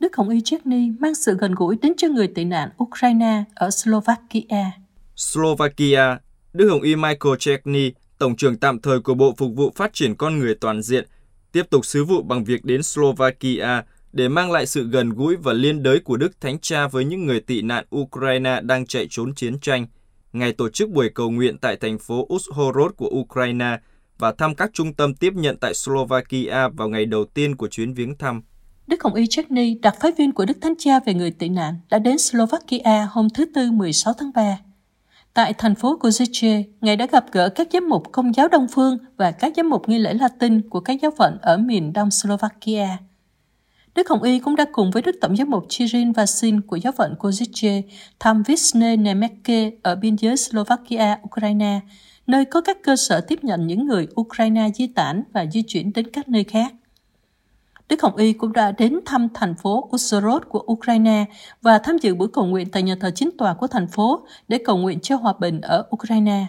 Đức 0.00 0.16
Hồng 0.16 0.28
Y 0.28 0.40
Chechny 0.40 0.90
mang 1.00 1.14
sự 1.14 1.36
gần 1.40 1.54
gũi 1.54 1.76
đến 1.82 1.92
cho 1.96 2.08
người 2.08 2.28
tị 2.28 2.44
nạn 2.44 2.68
Ukraine 2.82 3.44
ở 3.54 3.70
Slovakia. 3.70 4.70
Slovakia, 5.16 6.16
Đức 6.52 6.68
Hồng 6.68 6.82
Y 6.82 6.96
Michael 6.96 7.36
Chechny, 7.38 7.92
Tổng 8.18 8.36
trưởng 8.36 8.56
tạm 8.56 8.80
thời 8.80 9.00
của 9.00 9.14
Bộ 9.14 9.34
Phục 9.36 9.50
vụ 9.56 9.72
Phát 9.76 9.92
triển 9.92 10.14
Con 10.14 10.38
Người 10.38 10.54
Toàn 10.54 10.82
diện, 10.82 11.04
tiếp 11.52 11.70
tục 11.70 11.86
sứ 11.86 12.04
vụ 12.04 12.22
bằng 12.22 12.44
việc 12.44 12.64
đến 12.64 12.82
Slovakia 12.82 13.82
để 14.12 14.28
mang 14.28 14.50
lại 14.50 14.66
sự 14.66 14.88
gần 14.88 15.10
gũi 15.10 15.36
và 15.36 15.52
liên 15.52 15.82
đới 15.82 16.00
của 16.00 16.16
Đức 16.16 16.40
Thánh 16.40 16.58
Cha 16.58 16.88
với 16.88 17.04
những 17.04 17.26
người 17.26 17.40
tị 17.40 17.62
nạn 17.62 17.84
Ukraine 17.96 18.60
đang 18.60 18.86
chạy 18.86 19.06
trốn 19.10 19.34
chiến 19.34 19.60
tranh. 19.60 19.86
Ngài 20.32 20.52
tổ 20.52 20.68
chức 20.68 20.90
buổi 20.90 21.10
cầu 21.14 21.30
nguyện 21.30 21.58
tại 21.58 21.76
thành 21.76 21.98
phố 21.98 22.26
Uzhhorod 22.28 22.88
của 22.88 23.08
Ukraine 23.08 23.78
và 24.18 24.32
thăm 24.32 24.54
các 24.54 24.70
trung 24.74 24.94
tâm 24.94 25.14
tiếp 25.14 25.32
nhận 25.34 25.56
tại 25.56 25.74
Slovakia 25.74 26.68
vào 26.68 26.88
ngày 26.88 27.06
đầu 27.06 27.24
tiên 27.24 27.56
của 27.56 27.68
chuyến 27.68 27.94
viếng 27.94 28.18
thăm. 28.18 28.42
Đức 28.88 29.02
Hồng 29.02 29.14
Y 29.14 29.26
Chechny, 29.26 29.74
đặc 29.74 29.96
phái 30.00 30.12
viên 30.12 30.32
của 30.32 30.44
Đức 30.44 30.58
Thánh 30.60 30.74
Cha 30.78 31.00
về 31.00 31.14
người 31.14 31.30
tị 31.30 31.48
nạn, 31.48 31.74
đã 31.90 31.98
đến 31.98 32.18
Slovakia 32.18 33.06
hôm 33.10 33.30
thứ 33.30 33.44
Tư 33.44 33.70
16 33.72 34.14
tháng 34.18 34.30
3 34.34 34.58
Tại 35.34 35.52
thành 35.52 35.74
phố 35.74 35.98
Kozice, 36.00 36.62
Ngài 36.80 36.96
đã 36.96 37.06
gặp 37.06 37.26
gỡ 37.32 37.48
các 37.48 37.68
giám 37.72 37.88
mục 37.88 38.12
công 38.12 38.34
giáo 38.34 38.48
Đông 38.48 38.66
Phương 38.68 38.98
và 39.16 39.30
các 39.30 39.52
giám 39.56 39.70
mục 39.70 39.88
nghi 39.88 39.98
lễ 39.98 40.14
Latin 40.14 40.68
của 40.68 40.80
các 40.80 40.96
giáo 41.02 41.10
phận 41.18 41.38
ở 41.42 41.56
miền 41.56 41.92
đông 41.92 42.10
Slovakia. 42.10 42.88
Đức 43.94 44.08
Hồng 44.08 44.22
Y 44.22 44.38
cũng 44.38 44.56
đã 44.56 44.64
cùng 44.72 44.90
với 44.90 45.02
Đức 45.02 45.16
Tổng 45.20 45.36
giám 45.36 45.50
mục 45.50 45.66
Chirin 45.68 46.12
Vasin 46.12 46.60
của 46.60 46.76
giáo 46.76 46.92
phận 46.92 47.14
Kozice 47.18 47.82
thăm 48.20 48.42
Visne 48.42 48.96
Nemeke 48.96 49.70
ở 49.82 49.96
biên 49.96 50.16
giới 50.16 50.36
Slovakia, 50.36 51.18
Ukraine, 51.24 51.80
nơi 52.26 52.44
có 52.44 52.60
các 52.60 52.78
cơ 52.82 52.96
sở 52.96 53.20
tiếp 53.20 53.44
nhận 53.44 53.66
những 53.66 53.86
người 53.86 54.06
Ukraine 54.20 54.70
di 54.74 54.86
tản 54.86 55.22
và 55.32 55.46
di 55.52 55.62
chuyển 55.62 55.92
đến 55.92 56.10
các 56.12 56.28
nơi 56.28 56.44
khác. 56.44 56.72
Đức 57.88 58.02
Hồng 58.02 58.16
Y 58.16 58.32
cũng 58.32 58.52
đã 58.52 58.72
đến 58.72 59.00
thăm 59.04 59.28
thành 59.34 59.54
phố 59.54 59.88
Uzhhorod 59.92 60.40
của 60.40 60.64
Ukraine 60.72 61.24
và 61.62 61.78
tham 61.78 61.98
dự 61.98 62.14
buổi 62.14 62.28
cầu 62.32 62.46
nguyện 62.46 62.70
tại 62.70 62.82
nhà 62.82 62.96
thờ 63.00 63.10
chính 63.14 63.30
tòa 63.38 63.54
của 63.54 63.66
thành 63.66 63.88
phố 63.88 64.26
để 64.48 64.58
cầu 64.64 64.76
nguyện 64.76 65.00
cho 65.00 65.16
hòa 65.16 65.32
bình 65.40 65.60
ở 65.60 65.86
Ukraine. 65.94 66.46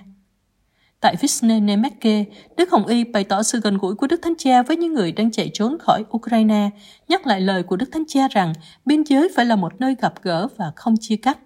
Tại 1.01 1.15
Visne 1.21 1.59
Nemeke, 1.59 2.25
Đức 2.57 2.71
Hồng 2.71 2.85
Y 2.85 3.03
bày 3.03 3.23
tỏ 3.23 3.43
sự 3.43 3.59
gần 3.59 3.77
gũi 3.77 3.95
của 3.95 4.07
Đức 4.07 4.21
Thánh 4.21 4.33
Cha 4.37 4.63
với 4.63 4.77
những 4.77 4.93
người 4.93 5.11
đang 5.11 5.31
chạy 5.31 5.51
trốn 5.53 5.77
khỏi 5.79 6.03
Ukraine, 6.17 6.69
nhắc 7.07 7.27
lại 7.27 7.41
lời 7.41 7.63
của 7.63 7.75
Đức 7.75 7.89
Thánh 7.91 8.03
Cha 8.07 8.27
rằng 8.27 8.53
biên 8.85 9.03
giới 9.03 9.29
phải 9.35 9.45
là 9.45 9.55
một 9.55 9.81
nơi 9.81 9.95
gặp 10.01 10.13
gỡ 10.21 10.47
và 10.57 10.71
không 10.75 10.95
chia 10.99 11.15
cắt. 11.15 11.39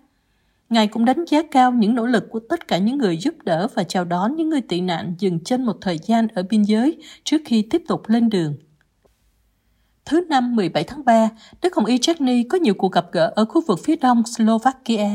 Ngài 0.69 0.87
cũng 0.87 1.05
đánh 1.05 1.25
giá 1.25 1.41
cao 1.51 1.71
những 1.71 1.95
nỗ 1.95 2.05
lực 2.05 2.29
của 2.29 2.39
tất 2.49 2.67
cả 2.67 2.77
những 2.77 2.97
người 2.97 3.17
giúp 3.17 3.35
đỡ 3.43 3.67
và 3.73 3.83
chào 3.83 4.05
đón 4.05 4.35
những 4.35 4.49
người 4.49 4.61
tị 4.61 4.81
nạn 4.81 5.15
dừng 5.19 5.39
chân 5.39 5.65
một 5.65 5.77
thời 5.81 5.97
gian 5.97 6.27
ở 6.27 6.43
biên 6.43 6.63
giới 6.63 6.97
trước 7.23 7.41
khi 7.45 7.67
tiếp 7.69 7.83
tục 7.87 8.01
lên 8.07 8.29
đường. 8.29 8.55
Thứ 10.05 10.21
năm 10.29 10.55
17 10.55 10.83
tháng 10.83 11.05
3, 11.05 11.29
Đức 11.61 11.75
Hồng 11.75 11.85
Y 11.85 11.97
Chechny 11.97 12.43
có 12.43 12.57
nhiều 12.57 12.73
cuộc 12.73 12.91
gặp 12.91 13.05
gỡ 13.11 13.31
ở 13.35 13.45
khu 13.45 13.61
vực 13.67 13.79
phía 13.83 13.95
đông 13.95 14.23
Slovakia. 14.25 15.09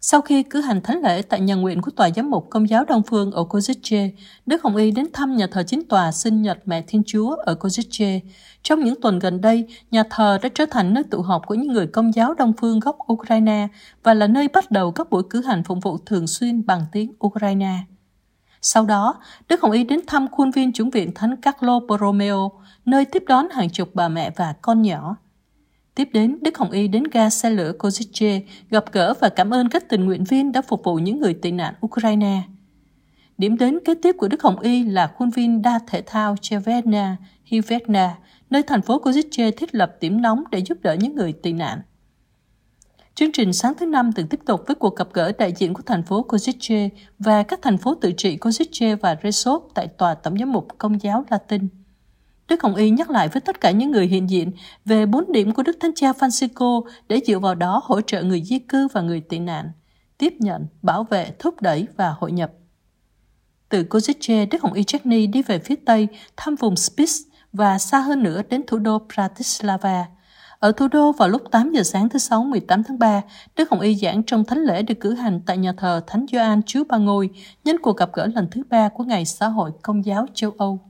Sau 0.00 0.20
khi 0.20 0.42
cử 0.42 0.60
hành 0.60 0.80
thánh 0.80 1.02
lễ 1.02 1.22
tại 1.22 1.40
nhà 1.40 1.54
nguyện 1.54 1.82
của 1.82 1.90
Tòa 1.90 2.10
Giám 2.10 2.30
mục 2.30 2.46
Công 2.50 2.68
giáo 2.68 2.84
Đông 2.84 3.02
Phương 3.02 3.30
ở 3.30 3.44
Kozice, 3.50 4.10
Đức 4.46 4.62
Hồng 4.62 4.76
Y 4.76 4.90
đến 4.90 5.06
thăm 5.12 5.36
nhà 5.36 5.46
thờ 5.52 5.62
chính 5.66 5.84
tòa 5.88 6.12
sinh 6.12 6.42
nhật 6.42 6.58
Mẹ 6.64 6.82
Thiên 6.86 7.02
Chúa 7.06 7.36
ở 7.36 7.56
Kozice. 7.60 8.20
Trong 8.62 8.84
những 8.84 9.00
tuần 9.00 9.18
gần 9.18 9.40
đây, 9.40 9.66
nhà 9.90 10.02
thờ 10.10 10.38
đã 10.42 10.48
trở 10.54 10.66
thành 10.66 10.94
nơi 10.94 11.04
tụ 11.04 11.22
họp 11.22 11.46
của 11.46 11.54
những 11.54 11.72
người 11.72 11.86
Công 11.86 12.14
giáo 12.14 12.34
Đông 12.34 12.52
Phương 12.60 12.80
gốc 12.80 12.98
Ukraine 13.12 13.68
và 14.02 14.14
là 14.14 14.26
nơi 14.26 14.48
bắt 14.48 14.70
đầu 14.70 14.92
các 14.92 15.10
buổi 15.10 15.22
cử 15.30 15.42
hành 15.42 15.64
phục 15.64 15.78
vụ 15.82 15.98
thường 16.06 16.26
xuyên 16.26 16.66
bằng 16.66 16.84
tiếng 16.92 17.12
Ukraine. 17.26 17.76
Sau 18.62 18.84
đó, 18.84 19.14
Đức 19.48 19.62
Hồng 19.62 19.72
Y 19.72 19.84
đến 19.84 20.00
thăm 20.06 20.28
khuôn 20.28 20.50
viên 20.50 20.72
chủng 20.72 20.90
viện 20.90 21.14
Thánh 21.14 21.36
Carlo 21.36 21.80
Borromeo, 21.80 22.52
nơi 22.86 23.04
tiếp 23.04 23.22
đón 23.26 23.46
hàng 23.50 23.70
chục 23.70 23.90
bà 23.94 24.08
mẹ 24.08 24.30
và 24.36 24.54
con 24.62 24.82
nhỏ. 24.82 25.16
Tiếp 25.94 26.08
đến, 26.12 26.38
Đức 26.42 26.58
Hồng 26.58 26.70
Y 26.70 26.88
đến 26.88 27.04
ga 27.12 27.30
xe 27.30 27.50
lửa 27.50 27.72
Kozice 27.78 28.40
gặp 28.70 28.84
gỡ 28.92 29.14
và 29.20 29.28
cảm 29.28 29.54
ơn 29.54 29.68
các 29.68 29.88
tình 29.88 30.04
nguyện 30.04 30.24
viên 30.24 30.52
đã 30.52 30.62
phục 30.62 30.84
vụ 30.84 30.94
những 30.94 31.20
người 31.20 31.34
tị 31.34 31.50
nạn 31.50 31.74
Ukraine. 31.86 32.42
Điểm 33.38 33.56
đến 33.56 33.78
kế 33.84 33.94
tiếp 33.94 34.16
của 34.18 34.28
Đức 34.28 34.42
Hồng 34.42 34.60
Y 34.60 34.84
là 34.84 35.06
khuôn 35.06 35.30
viên 35.30 35.62
đa 35.62 35.80
thể 35.86 36.02
thao 36.06 36.36
Chevena 36.40 37.16
Hivetna, 37.44 38.18
nơi 38.50 38.62
thành 38.62 38.82
phố 38.82 38.98
Kozice 38.98 39.50
thiết 39.56 39.74
lập 39.74 39.96
điểm 40.00 40.22
nóng 40.22 40.44
để 40.50 40.58
giúp 40.58 40.78
đỡ 40.82 40.94
những 40.94 41.14
người 41.14 41.32
tị 41.32 41.52
nạn. 41.52 41.80
Chương 43.14 43.32
trình 43.32 43.52
sáng 43.52 43.74
thứ 43.74 43.86
năm 43.86 44.12
từng 44.12 44.28
tiếp 44.28 44.40
tục 44.46 44.60
với 44.66 44.74
cuộc 44.74 44.96
gặp 44.96 45.08
gỡ 45.12 45.32
đại 45.38 45.52
diện 45.52 45.74
của 45.74 45.82
thành 45.82 46.02
phố 46.02 46.26
Kozice 46.28 46.88
và 47.18 47.42
các 47.42 47.58
thành 47.62 47.78
phố 47.78 47.94
tự 47.94 48.12
trị 48.16 48.36
Kozice 48.36 48.96
và 48.96 49.16
Resov 49.22 49.62
tại 49.74 49.88
Tòa 49.88 50.14
Tổng 50.14 50.38
giám 50.38 50.52
mục 50.52 50.68
Công 50.78 51.02
giáo 51.02 51.24
Latin. 51.30 51.68
Đức 52.48 52.62
Hồng 52.62 52.74
Y 52.74 52.90
nhắc 52.90 53.10
lại 53.10 53.28
với 53.28 53.40
tất 53.40 53.60
cả 53.60 53.70
những 53.70 53.90
người 53.90 54.06
hiện 54.06 54.30
diện 54.30 54.52
về 54.84 55.06
bốn 55.06 55.32
điểm 55.32 55.52
của 55.52 55.62
Đức 55.62 55.76
Thánh 55.80 55.94
Cha 55.94 56.12
Francisco 56.12 56.82
để 57.08 57.20
dựa 57.26 57.38
vào 57.38 57.54
đó 57.54 57.80
hỗ 57.84 58.00
trợ 58.00 58.22
người 58.22 58.42
di 58.42 58.58
cư 58.58 58.88
và 58.88 59.00
người 59.00 59.20
tị 59.20 59.38
nạn, 59.38 59.70
tiếp 60.18 60.32
nhận, 60.38 60.66
bảo 60.82 61.04
vệ, 61.04 61.30
thúc 61.38 61.60
đẩy 61.60 61.86
và 61.96 62.14
hội 62.18 62.32
nhập. 62.32 62.50
Từ 63.68 63.82
Kozice, 63.90 64.46
Đức 64.50 64.62
Hồng 64.62 64.72
Y 64.72 64.84
Chechny 64.84 65.26
đi 65.26 65.42
về 65.42 65.58
phía 65.58 65.76
Tây, 65.86 66.08
thăm 66.36 66.54
vùng 66.54 66.74
Spitz 66.74 67.22
và 67.52 67.78
xa 67.78 67.98
hơn 67.98 68.22
nữa 68.22 68.42
đến 68.50 68.62
thủ 68.66 68.78
đô 68.78 68.98
Bratislava. 69.14 70.06
Ở 70.58 70.72
thủ 70.72 70.88
đô 70.88 71.12
vào 71.12 71.28
lúc 71.28 71.42
8 71.50 71.72
giờ 71.72 71.82
sáng 71.82 72.08
thứ 72.08 72.18
Sáu 72.18 72.42
18 72.42 72.84
tháng 72.84 72.98
3, 72.98 73.22
Đức 73.56 73.70
Hồng 73.70 73.80
Y 73.80 73.94
giảng 73.94 74.22
trong 74.22 74.44
thánh 74.44 74.58
lễ 74.58 74.82
được 74.82 74.94
cử 75.00 75.14
hành 75.14 75.40
tại 75.46 75.56
nhà 75.56 75.72
thờ 75.76 76.00
Thánh 76.06 76.26
Gioan 76.32 76.62
Chúa 76.62 76.84
Ba 76.88 76.96
Ngôi 76.96 77.30
nhân 77.64 77.76
cuộc 77.82 77.96
gặp 77.96 78.10
gỡ 78.12 78.26
lần 78.34 78.48
thứ 78.50 78.62
ba 78.70 78.88
của 78.88 79.04
Ngày 79.04 79.24
Xã 79.24 79.46
hội 79.46 79.70
Công 79.82 80.04
giáo 80.04 80.26
châu 80.34 80.50
Âu. 80.58 80.80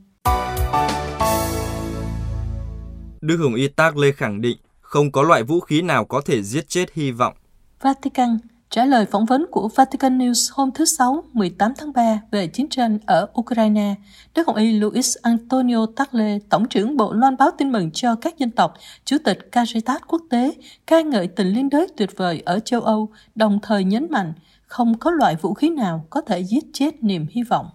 Đức 3.26 3.37
Hồng 3.37 3.54
Y 3.54 3.68
Tác 3.68 3.97
Lê 3.97 4.12
khẳng 4.12 4.40
định 4.40 4.56
không 4.80 5.12
có 5.12 5.23
loại 5.23 5.42
vũ 5.42 5.61
khí 5.61 5.83
nào 5.83 6.04
có 6.04 6.21
thể 6.21 6.42
giết 6.42 6.68
chết 6.68 6.92
hy 6.92 7.11
vọng. 7.11 7.35
Vatican 7.80 8.38
trả 8.71 8.85
lời 8.85 9.06
phỏng 9.06 9.25
vấn 9.25 9.47
của 9.50 9.68
Vatican 9.76 10.18
News 10.18 10.50
hôm 10.52 10.71
thứ 10.75 10.85
Sáu 10.85 11.25
18 11.33 11.73
tháng 11.78 11.92
3 11.92 12.21
về 12.30 12.47
chiến 12.47 12.68
tranh 12.68 12.99
ở 13.06 13.26
Ukraine, 13.40 13.95
Đức 14.35 14.47
Hồng 14.47 14.56
Y 14.56 14.73
Luis 14.73 15.16
Antonio 15.23 15.87
Tagle, 15.97 16.38
Tổng 16.49 16.68
trưởng 16.68 16.97
Bộ 16.97 17.12
loan 17.12 17.37
báo 17.37 17.50
tin 17.59 17.73
mừng 17.73 17.90
cho 17.90 18.14
các 18.14 18.38
dân 18.38 18.50
tộc, 18.50 18.75
Chủ 19.04 19.16
tịch 19.25 19.38
Caritas 19.52 20.00
Quốc 20.06 20.23
tế, 20.30 20.52
ca 20.87 21.00
ngợi 21.00 21.26
tình 21.26 21.47
liên 21.47 21.71
đới 21.71 21.87
tuyệt 21.97 22.11
vời 22.16 22.42
ở 22.45 22.59
châu 22.59 22.80
Âu, 22.80 23.09
đồng 23.35 23.59
thời 23.62 23.85
nhấn 23.85 24.06
mạnh 24.11 24.33
không 24.66 24.99
có 24.99 25.11
loại 25.11 25.37
vũ 25.37 25.54
khí 25.54 25.68
nào 25.68 26.06
có 26.11 26.21
thể 26.21 26.45
giết 26.45 26.64
chết 26.73 27.04
niềm 27.04 27.26
hy 27.30 27.42
vọng. 27.42 27.66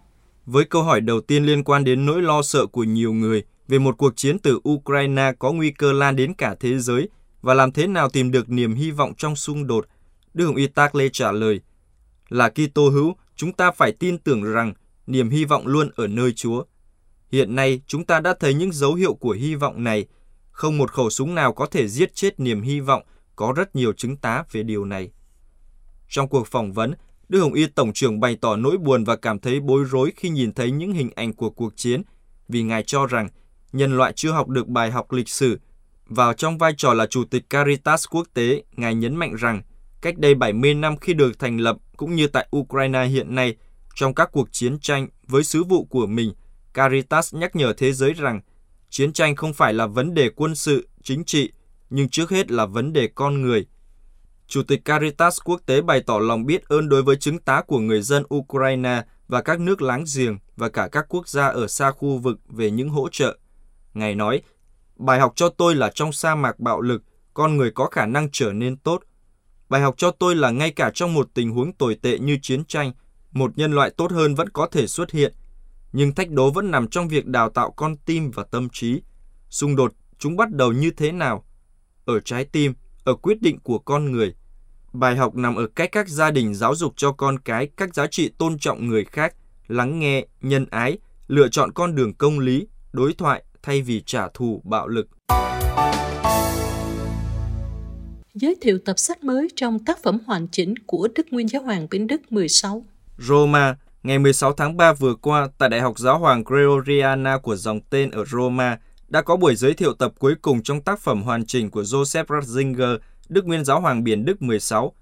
Với 0.46 0.66
câu 0.66 0.84
hỏi 0.84 1.02
đầu 1.02 1.22
tiên 1.22 1.46
liên 1.46 1.64
quan 1.64 1.84
đến 1.84 2.06
nỗi 2.06 2.22
lo 2.22 2.42
sợ 2.42 2.66
của 2.66 2.84
nhiều 2.84 3.14
người 3.14 3.44
về 3.72 3.80
một 3.80 3.98
cuộc 3.98 4.16
chiến 4.16 4.40
từ 4.40 4.60
Ukraine 4.70 5.32
có 5.40 5.52
nguy 5.52 5.72
cơ 5.72 5.92
lan 5.92 6.16
đến 6.16 6.34
cả 6.34 6.56
thế 6.60 6.80
giới 6.80 7.10
và 7.42 7.54
làm 7.54 7.72
thế 7.72 7.88
nào 7.88 8.10
tìm 8.10 8.32
được 8.32 8.50
niềm 8.50 8.74
hy 8.74 8.92
vọng 8.92 9.14
trong 9.18 9.36
xung 9.36 9.68
đột, 9.68 9.86
Đức 10.34 10.46
Hồng 10.46 10.56
Y 10.56 10.68
Tác 10.68 10.96
Lê 10.96 11.10
trả 11.14 11.32
lời, 11.32 11.60
là 12.30 12.50
Kitô 12.50 12.90
hữu, 12.90 13.16
chúng 13.36 13.54
ta 13.54 13.72
phải 13.72 13.92
tin 13.92 14.18
tưởng 14.18 14.44
rằng 14.44 14.74
niềm 15.08 15.30
hy 15.30 15.46
vọng 15.46 15.68
luôn 15.68 15.90
ở 15.96 16.08
nơi 16.08 16.34
Chúa. 16.34 16.64
Hiện 17.32 17.56
nay, 17.56 17.82
chúng 17.88 18.06
ta 18.06 18.20
đã 18.20 18.34
thấy 18.40 18.54
những 18.54 18.72
dấu 18.72 18.94
hiệu 18.94 19.14
của 19.14 19.32
hy 19.32 19.56
vọng 19.56 19.84
này. 19.84 20.06
Không 20.52 20.78
một 20.78 20.92
khẩu 20.92 21.10
súng 21.10 21.36
nào 21.36 21.54
có 21.54 21.66
thể 21.66 21.88
giết 21.88 22.16
chết 22.16 22.40
niềm 22.40 22.62
hy 22.62 22.80
vọng, 22.80 23.04
có 23.36 23.54
rất 23.56 23.76
nhiều 23.76 23.94
chứng 23.94 24.18
tá 24.18 24.44
về 24.52 24.64
điều 24.64 24.86
này. 24.86 25.12
Trong 26.10 26.28
cuộc 26.28 26.48
phỏng 26.48 26.74
vấn, 26.74 26.94
Đức 27.30 27.40
Hồng 27.40 27.54
Y 27.54 27.68
Tổng 27.68 27.94
trưởng 27.94 28.20
bày 28.20 28.38
tỏ 28.42 28.56
nỗi 28.56 28.78
buồn 28.78 29.04
và 29.04 29.16
cảm 29.16 29.40
thấy 29.40 29.60
bối 29.60 29.84
rối 29.92 30.12
khi 30.16 30.30
nhìn 30.30 30.54
thấy 30.54 30.72
những 30.72 30.94
hình 30.94 31.10
ảnh 31.16 31.34
của 31.34 31.50
cuộc 31.50 31.78
chiến, 31.78 32.02
vì 32.48 32.64
Ngài 32.64 32.84
cho 32.84 33.06
rằng 33.06 33.30
nhân 33.74 33.98
loại 33.98 34.14
chưa 34.16 34.32
học 34.32 34.48
được 34.48 34.68
bài 34.68 34.92
học 34.92 35.12
lịch 35.12 35.30
sử. 35.30 35.60
Vào 36.06 36.34
trong 36.34 36.58
vai 36.58 36.74
trò 36.78 36.94
là 36.94 37.06
Chủ 37.06 37.24
tịch 37.24 37.50
Caritas 37.50 38.06
quốc 38.10 38.28
tế, 38.34 38.64
Ngài 38.76 38.96
nhấn 38.96 39.16
mạnh 39.16 39.36
rằng 39.36 39.62
cách 40.02 40.18
đây 40.18 40.36
70 40.36 40.74
năm 40.74 40.98
khi 40.98 41.14
được 41.14 41.40
thành 41.40 41.58
lập 41.58 41.78
cũng 41.98 42.16
như 42.16 42.28
tại 42.28 42.48
Ukraine 42.58 43.06
hiện 43.06 43.36
nay, 43.36 43.56
trong 43.96 44.14
các 44.14 44.30
cuộc 44.32 44.48
chiến 44.52 44.80
tranh 44.80 45.08
với 45.28 45.44
sứ 45.44 45.64
vụ 45.64 45.86
của 45.86 46.06
mình, 46.06 46.34
Caritas 46.74 47.36
nhắc 47.36 47.56
nhở 47.56 47.74
thế 47.74 47.94
giới 47.94 48.14
rằng 48.14 48.42
chiến 48.90 49.14
tranh 49.14 49.36
không 49.36 49.54
phải 49.54 49.74
là 49.74 49.88
vấn 49.88 50.14
đề 50.14 50.30
quân 50.30 50.56
sự, 50.56 50.88
chính 51.04 51.24
trị, 51.26 51.52
nhưng 51.90 52.10
trước 52.10 52.30
hết 52.30 52.52
là 52.52 52.66
vấn 52.66 52.94
đề 52.94 53.08
con 53.16 53.42
người. 53.42 53.66
Chủ 54.48 54.64
tịch 54.64 54.86
Caritas 54.86 55.38
quốc 55.46 55.62
tế 55.66 55.82
bày 55.82 56.02
tỏ 56.02 56.20
lòng 56.20 56.46
biết 56.46 56.64
ơn 56.68 56.90
đối 56.90 57.04
với 57.04 57.16
chứng 57.16 57.40
tá 57.40 57.62
của 57.68 57.80
người 57.80 58.02
dân 58.02 58.24
Ukraine 58.36 59.04
và 59.28 59.42
các 59.42 59.60
nước 59.60 59.82
láng 59.82 60.04
giềng 60.16 60.38
và 60.56 60.70
cả 60.70 60.88
các 60.92 61.06
quốc 61.10 61.28
gia 61.28 61.48
ở 61.48 61.68
xa 61.68 61.92
khu 61.92 62.18
vực 62.18 62.40
về 62.50 62.72
những 62.72 62.90
hỗ 62.90 63.10
trợ. 63.10 63.38
Ngài 63.94 64.16
nói, 64.16 64.42
bài 64.96 65.20
học 65.20 65.34
cho 65.36 65.50
tôi 65.50 65.76
là 65.76 65.92
trong 65.96 66.12
sa 66.12 66.36
mạc 66.36 66.60
bạo 66.60 66.82
lực, 66.82 67.04
con 67.34 67.58
người 67.58 67.72
có 67.72 67.88
khả 67.88 68.06
năng 68.06 68.30
trở 68.32 68.54
nên 68.54 68.78
tốt. 68.78 69.04
Bài 69.70 69.82
học 69.82 69.96
cho 69.98 70.12
tôi 70.12 70.36
là 70.36 70.52
ngay 70.52 70.72
cả 70.72 70.92
trong 70.94 71.14
một 71.14 71.30
tình 71.34 71.52
huống 71.52 71.74
tồi 71.74 71.96
tệ 71.96 72.20
như 72.20 72.38
chiến 72.42 72.66
tranh, 72.66 72.92
một 73.32 73.58
nhân 73.58 73.74
loại 73.74 73.90
tốt 73.98 74.12
hơn 74.12 74.36
vẫn 74.36 74.50
có 74.50 74.68
thể 74.68 74.88
xuất 74.88 75.12
hiện. 75.12 75.34
Nhưng 75.94 76.16
thách 76.16 76.30
đố 76.30 76.52
vẫn 76.52 76.72
nằm 76.72 76.88
trong 76.88 77.08
việc 77.08 77.26
đào 77.26 77.50
tạo 77.50 77.72
con 77.72 77.98
tim 77.98 78.32
và 78.32 78.44
tâm 78.44 78.70
trí. 78.70 79.02
Xung 79.50 79.76
đột 79.76 79.94
chúng 80.18 80.38
bắt 80.38 80.52
đầu 80.52 80.72
như 80.72 80.92
thế 80.92 81.12
nào? 81.12 81.46
Ở 82.06 82.20
trái 82.20 82.46
tim, 82.46 82.74
ở 83.04 83.16
quyết 83.16 83.42
định 83.42 83.60
của 83.60 83.80
con 83.80 84.12
người. 84.12 84.36
Bài 84.94 85.16
học 85.16 85.36
nằm 85.36 85.56
ở 85.56 85.68
cách 85.68 85.90
các 85.92 86.08
gia 86.10 86.32
đình 86.32 86.56
giáo 86.56 86.76
dục 86.76 86.94
cho 86.98 87.12
con 87.12 87.40
cái 87.40 87.70
các 87.78 87.96
giá 87.96 88.08
trị 88.08 88.30
tôn 88.38 88.60
trọng 88.60 88.88
người 88.88 89.06
khác, 89.06 89.36
lắng 89.68 90.00
nghe, 90.00 90.26
nhân 90.42 90.66
ái, 90.70 90.98
lựa 91.28 91.48
chọn 91.48 91.72
con 91.72 91.96
đường 91.96 92.14
công 92.14 92.40
lý, 92.40 92.68
đối 92.94 93.14
thoại 93.14 93.44
thay 93.64 93.82
vì 93.82 94.02
trả 94.06 94.28
thù 94.34 94.62
bạo 94.64 94.88
lực. 94.88 95.08
Giới 98.34 98.56
thiệu 98.62 98.80
tập 98.86 99.00
sách 99.00 99.24
mới 99.24 99.48
trong 99.56 99.80
tác 99.80 100.04
phẩm 100.04 100.18
hoàn 100.26 100.48
chỉnh 100.48 100.74
của 100.86 101.08
Đức 101.16 101.26
Nguyên 101.32 101.48
Giáo 101.48 101.62
hoàng 101.62 101.88
Biển 101.92 102.08
Đức 102.08 102.32
16. 102.32 102.86
Roma, 103.18 103.76
ngày 104.04 104.20
16 104.20 104.54
tháng 104.54 104.78
3 104.78 104.94
vừa 104.94 105.16
qua, 105.16 105.50
tại 105.58 105.70
Đại 105.70 105.82
học 105.82 106.00
Giáo 106.00 106.20
hoàng 106.20 106.44
Gregoriana 106.44 107.38
của 107.38 107.56
dòng 107.56 107.80
tên 107.90 108.12
ở 108.12 108.26
Roma, 108.26 108.80
đã 109.08 109.22
có 109.22 109.36
buổi 109.36 109.56
giới 109.56 109.74
thiệu 109.74 109.94
tập 109.94 110.14
cuối 110.20 110.36
cùng 110.42 110.64
trong 110.64 110.82
tác 110.82 111.00
phẩm 111.00 111.24
hoàn 111.24 111.46
chỉnh 111.46 111.70
của 111.70 111.82
Joseph 111.82 112.26
Ratzinger, 112.26 112.98
Đức 113.30 113.46
Nguyên 113.46 113.66
Giáo 113.66 113.82
hoàng 113.82 114.04
Biển 114.04 114.26
Đức 114.26 114.42
16. 114.42 114.96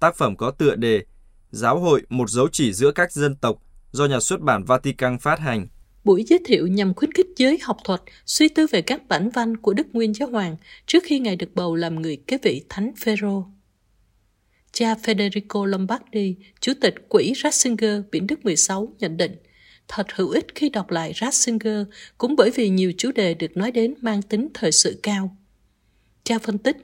Tác 0.00 0.16
phẩm 0.16 0.36
có 0.36 0.50
tựa 0.50 0.76
đề 0.76 1.04
Giáo 1.50 1.78
hội 1.78 2.02
một 2.08 2.30
dấu 2.30 2.48
chỉ 2.52 2.72
giữa 2.72 2.90
các 2.92 3.12
dân 3.12 3.36
tộc 3.36 3.56
do 3.90 4.06
nhà 4.06 4.20
xuất 4.20 4.40
bản 4.40 4.64
Vatican 4.64 5.18
phát 5.18 5.38
hành. 5.38 5.66
Buổi 6.04 6.24
giới 6.26 6.38
thiệu 6.44 6.66
nhằm 6.66 6.94
khuyến 6.94 7.12
khích 7.12 7.26
giới 7.36 7.58
học 7.62 7.76
thuật 7.84 8.00
suy 8.26 8.48
tư 8.48 8.66
về 8.70 8.82
các 8.82 9.08
bản 9.08 9.30
văn 9.30 9.56
của 9.56 9.74
Đức 9.74 9.86
Nguyên 9.92 10.14
Giáo 10.14 10.28
Hoàng 10.28 10.56
trước 10.86 11.04
khi 11.06 11.18
Ngài 11.18 11.36
được 11.36 11.54
bầu 11.54 11.74
làm 11.74 12.02
người 12.02 12.16
kế 12.26 12.38
vị 12.42 12.64
Thánh 12.68 12.92
Phêrô. 12.96 13.44
Cha 14.72 14.94
Federico 14.94 15.64
Lombardi, 15.64 16.36
Chủ 16.60 16.72
tịch 16.80 16.94
Quỹ 17.08 17.32
Ratzinger 17.32 18.02
Biển 18.10 18.26
Đức 18.26 18.44
16 18.44 18.94
nhận 18.98 19.16
định, 19.16 19.36
thật 19.88 20.06
hữu 20.14 20.30
ích 20.30 20.46
khi 20.54 20.68
đọc 20.68 20.90
lại 20.90 21.12
Ratzinger 21.12 21.84
cũng 22.18 22.36
bởi 22.36 22.50
vì 22.50 22.68
nhiều 22.68 22.92
chủ 22.98 23.12
đề 23.12 23.34
được 23.34 23.56
nói 23.56 23.72
đến 23.72 23.94
mang 24.00 24.22
tính 24.22 24.48
thời 24.54 24.72
sự 24.72 25.00
cao. 25.02 25.36
Cha 26.24 26.38
phân 26.38 26.58
tích, 26.58 26.76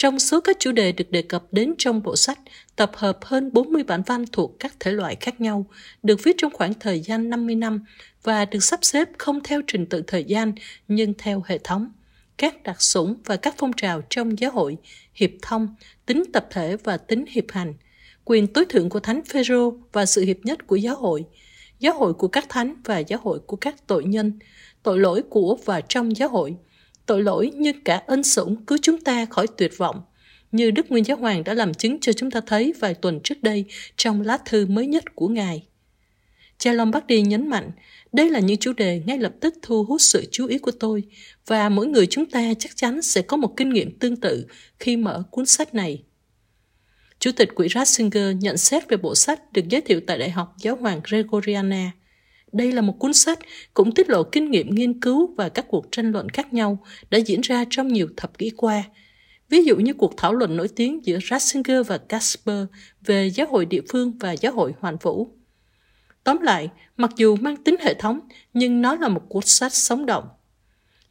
trong 0.00 0.18
số 0.18 0.40
các 0.40 0.56
chủ 0.60 0.72
đề 0.72 0.92
được 0.92 1.10
đề 1.10 1.22
cập 1.22 1.44
đến 1.52 1.74
trong 1.78 2.02
bộ 2.02 2.16
sách, 2.16 2.38
tập 2.76 2.90
hợp 2.94 3.18
hơn 3.22 3.50
40 3.52 3.82
bản 3.84 4.02
văn 4.06 4.24
thuộc 4.32 4.60
các 4.60 4.74
thể 4.80 4.92
loại 4.92 5.16
khác 5.20 5.40
nhau, 5.40 5.66
được 6.02 6.24
viết 6.24 6.36
trong 6.38 6.52
khoảng 6.52 6.74
thời 6.74 7.00
gian 7.00 7.30
50 7.30 7.54
năm 7.54 7.84
và 8.22 8.44
được 8.44 8.64
sắp 8.64 8.80
xếp 8.82 9.08
không 9.18 9.40
theo 9.44 9.60
trình 9.66 9.86
tự 9.86 10.02
thời 10.06 10.24
gian 10.24 10.52
nhưng 10.88 11.14
theo 11.18 11.42
hệ 11.46 11.58
thống. 11.58 11.92
Các 12.36 12.62
đặc 12.62 12.82
sủng 12.82 13.16
và 13.24 13.36
các 13.36 13.54
phong 13.58 13.72
trào 13.72 14.02
trong 14.10 14.38
giáo 14.38 14.50
hội, 14.50 14.76
hiệp 15.14 15.30
thông, 15.42 15.74
tính 16.06 16.22
tập 16.32 16.46
thể 16.50 16.76
và 16.84 16.96
tính 16.96 17.24
hiệp 17.28 17.44
hành, 17.48 17.74
quyền 18.24 18.46
tối 18.46 18.64
thượng 18.68 18.88
của 18.88 19.00
Thánh 19.00 19.22
Phêrô 19.24 19.72
và 19.92 20.06
sự 20.06 20.22
hiệp 20.24 20.38
nhất 20.42 20.66
của 20.66 20.76
giáo 20.76 20.96
hội, 20.96 21.24
giáo 21.78 21.98
hội 21.98 22.14
của 22.14 22.28
các 22.28 22.46
thánh 22.48 22.74
và 22.84 22.98
giáo 22.98 23.20
hội 23.22 23.38
của 23.38 23.56
các 23.56 23.86
tội 23.86 24.04
nhân, 24.04 24.38
tội 24.82 24.98
lỗi 24.98 25.22
của 25.30 25.58
và 25.64 25.80
trong 25.80 26.16
giáo 26.16 26.28
hội– 26.28 26.56
tội 27.10 27.22
lỗi 27.22 27.50
như 27.56 27.72
cả 27.84 28.02
ân 28.06 28.24
sủng 28.24 28.64
cứu 28.64 28.78
chúng 28.82 29.00
ta 29.00 29.24
khỏi 29.24 29.46
tuyệt 29.56 29.78
vọng, 29.78 30.02
như 30.52 30.70
Đức 30.70 30.90
Nguyên 30.90 31.04
Giáo 31.04 31.16
Hoàng 31.16 31.44
đã 31.44 31.54
làm 31.54 31.74
chứng 31.74 32.00
cho 32.00 32.12
chúng 32.12 32.30
ta 32.30 32.40
thấy 32.46 32.74
vài 32.80 32.94
tuần 32.94 33.20
trước 33.24 33.42
đây 33.42 33.64
trong 33.96 34.20
lá 34.20 34.38
thư 34.44 34.66
mới 34.66 34.86
nhất 34.86 35.04
của 35.14 35.28
Ngài. 35.28 35.66
Cha 36.58 36.72
Lombardi 36.72 37.22
nhấn 37.22 37.48
mạnh, 37.48 37.70
đây 38.12 38.30
là 38.30 38.40
những 38.40 38.56
chủ 38.56 38.72
đề 38.72 39.02
ngay 39.06 39.18
lập 39.18 39.32
tức 39.40 39.54
thu 39.62 39.84
hút 39.84 40.00
sự 40.00 40.24
chú 40.30 40.46
ý 40.46 40.58
của 40.58 40.70
tôi 40.70 41.02
và 41.46 41.68
mỗi 41.68 41.86
người 41.86 42.06
chúng 42.06 42.26
ta 42.26 42.54
chắc 42.58 42.76
chắn 42.76 43.02
sẽ 43.02 43.22
có 43.22 43.36
một 43.36 43.56
kinh 43.56 43.70
nghiệm 43.70 43.98
tương 43.98 44.16
tự 44.16 44.46
khi 44.78 44.96
mở 44.96 45.22
cuốn 45.30 45.46
sách 45.46 45.74
này. 45.74 46.02
Chủ 47.18 47.32
tịch 47.32 47.54
quỹ 47.54 47.68
Ratzinger 47.68 48.32
nhận 48.32 48.56
xét 48.56 48.88
về 48.88 48.96
bộ 48.96 49.14
sách 49.14 49.52
được 49.52 49.68
giới 49.68 49.80
thiệu 49.80 50.00
tại 50.06 50.18
Đại 50.18 50.30
học 50.30 50.54
Giáo 50.58 50.76
hoàng 50.76 51.00
Gregoriana. 51.04 51.90
Đây 52.52 52.72
là 52.72 52.82
một 52.82 52.98
cuốn 52.98 53.12
sách 53.12 53.38
cũng 53.74 53.94
tiết 53.94 54.10
lộ 54.10 54.22
kinh 54.22 54.50
nghiệm 54.50 54.74
nghiên 54.74 55.00
cứu 55.00 55.34
và 55.36 55.48
các 55.48 55.64
cuộc 55.68 55.86
tranh 55.92 56.10
luận 56.10 56.28
khác 56.28 56.52
nhau 56.52 56.78
đã 57.10 57.18
diễn 57.18 57.40
ra 57.40 57.64
trong 57.70 57.88
nhiều 57.88 58.08
thập 58.16 58.38
kỷ 58.38 58.50
qua. 58.56 58.82
Ví 59.48 59.64
dụ 59.64 59.76
như 59.76 59.94
cuộc 59.94 60.14
thảo 60.16 60.34
luận 60.34 60.56
nổi 60.56 60.68
tiếng 60.76 61.06
giữa 61.06 61.18
Ratzinger 61.18 61.82
và 61.82 61.98
Casper 61.98 62.64
về 63.00 63.30
giáo 63.30 63.46
hội 63.50 63.66
địa 63.66 63.80
phương 63.88 64.18
và 64.20 64.32
giáo 64.32 64.52
hội 64.52 64.74
hoàn 64.80 64.96
vũ. 64.96 65.28
Tóm 66.24 66.38
lại, 66.40 66.68
mặc 66.96 67.10
dù 67.16 67.36
mang 67.36 67.56
tính 67.56 67.76
hệ 67.80 67.94
thống, 67.94 68.20
nhưng 68.54 68.82
nó 68.82 68.96
là 68.96 69.08
một 69.08 69.22
cuốn 69.28 69.42
sách 69.46 69.74
sống 69.74 70.06
động. 70.06 70.28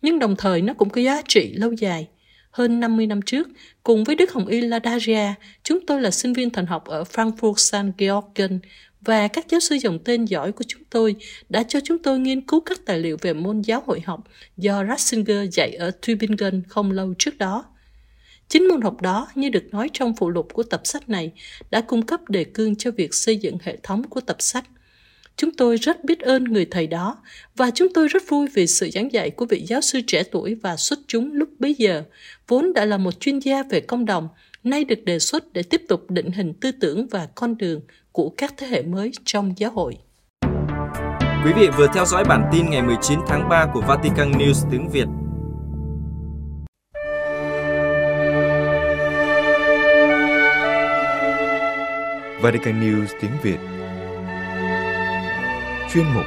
Nhưng 0.01 0.19
đồng 0.19 0.35
thời 0.35 0.61
nó 0.61 0.73
cũng 0.73 0.89
có 0.89 1.01
giá 1.01 1.21
trị 1.27 1.53
lâu 1.53 1.71
dài. 1.71 2.07
Hơn 2.51 2.79
50 2.79 3.07
năm 3.07 3.21
trước, 3.21 3.47
cùng 3.83 4.03
với 4.03 4.15
Đức 4.15 4.31
Hồng 4.31 4.47
Y 4.47 4.61
Ladaria, 4.61 5.33
chúng 5.63 5.85
tôi 5.85 6.01
là 6.01 6.11
sinh 6.11 6.33
viên 6.33 6.49
thần 6.49 6.65
học 6.65 6.85
ở 6.85 7.03
Frankfurt 7.03 7.53
St. 7.55 7.97
Georgen 7.97 8.59
và 9.01 9.27
các 9.27 9.45
giáo 9.49 9.59
sư 9.59 9.75
dòng 9.75 9.99
tên 9.99 10.25
giỏi 10.25 10.51
của 10.51 10.63
chúng 10.67 10.83
tôi 10.89 11.15
đã 11.49 11.63
cho 11.63 11.79
chúng 11.83 11.97
tôi 11.99 12.19
nghiên 12.19 12.41
cứu 12.41 12.59
các 12.59 12.85
tài 12.85 12.99
liệu 12.99 13.17
về 13.21 13.33
môn 13.33 13.61
giáo 13.61 13.83
hội 13.85 14.01
học 14.05 14.23
do 14.57 14.83
Ratzinger 14.83 15.49
dạy 15.51 15.71
ở 15.73 15.91
Tübingen 15.91 16.61
không 16.67 16.91
lâu 16.91 17.13
trước 17.19 17.37
đó. 17.37 17.65
Chính 18.47 18.67
môn 18.67 18.81
học 18.81 19.01
đó, 19.01 19.27
như 19.35 19.49
được 19.49 19.63
nói 19.71 19.89
trong 19.93 20.15
phụ 20.15 20.29
lục 20.29 20.47
của 20.53 20.63
tập 20.63 20.81
sách 20.83 21.09
này, 21.09 21.31
đã 21.71 21.81
cung 21.81 22.05
cấp 22.05 22.29
đề 22.29 22.43
cương 22.43 22.75
cho 22.75 22.91
việc 22.91 23.13
xây 23.13 23.37
dựng 23.37 23.57
hệ 23.63 23.77
thống 23.83 24.03
của 24.03 24.21
tập 24.21 24.37
sách. 24.39 24.65
Chúng 25.35 25.51
tôi 25.51 25.77
rất 25.77 26.03
biết 26.03 26.19
ơn 26.19 26.43
người 26.43 26.65
thầy 26.65 26.87
đó 26.87 27.17
và 27.55 27.71
chúng 27.71 27.93
tôi 27.93 28.07
rất 28.07 28.23
vui 28.27 28.47
vì 28.53 28.67
sự 28.67 28.89
giảng 28.93 29.13
dạy 29.13 29.29
của 29.29 29.45
vị 29.45 29.63
giáo 29.67 29.81
sư 29.81 30.01
trẻ 30.07 30.23
tuổi 30.23 30.55
và 30.55 30.77
xuất 30.77 30.99
chúng 31.07 31.31
lúc 31.33 31.49
bấy 31.59 31.73
giờ, 31.73 32.03
vốn 32.47 32.73
đã 32.73 32.85
là 32.85 32.97
một 32.97 33.19
chuyên 33.19 33.39
gia 33.39 33.63
về 33.63 33.79
công 33.79 34.05
đồng, 34.05 34.27
nay 34.63 34.83
được 34.83 35.05
đề 35.05 35.19
xuất 35.19 35.53
để 35.53 35.63
tiếp 35.63 35.81
tục 35.87 36.11
định 36.11 36.31
hình 36.31 36.53
tư 36.53 36.71
tưởng 36.71 37.07
và 37.07 37.27
con 37.35 37.57
đường 37.57 37.81
của 38.11 38.31
các 38.37 38.53
thế 38.57 38.67
hệ 38.67 38.81
mới 38.81 39.11
trong 39.25 39.53
giáo 39.57 39.71
hội. 39.71 39.97
Quý 41.45 41.51
vị 41.55 41.69
vừa 41.77 41.87
theo 41.93 42.05
dõi 42.05 42.23
bản 42.23 42.49
tin 42.51 42.69
ngày 42.69 42.81
19 42.81 43.19
tháng 43.27 43.49
3 43.49 43.65
của 43.73 43.81
Vatican 43.81 44.31
News 44.31 44.69
tiếng 44.71 44.89
Việt. 44.89 45.07
Vatican 52.41 52.81
News 52.81 53.05
tiếng 53.21 53.31
Việt 53.43 53.57
Chuyên 55.93 56.05
mục 56.15 56.25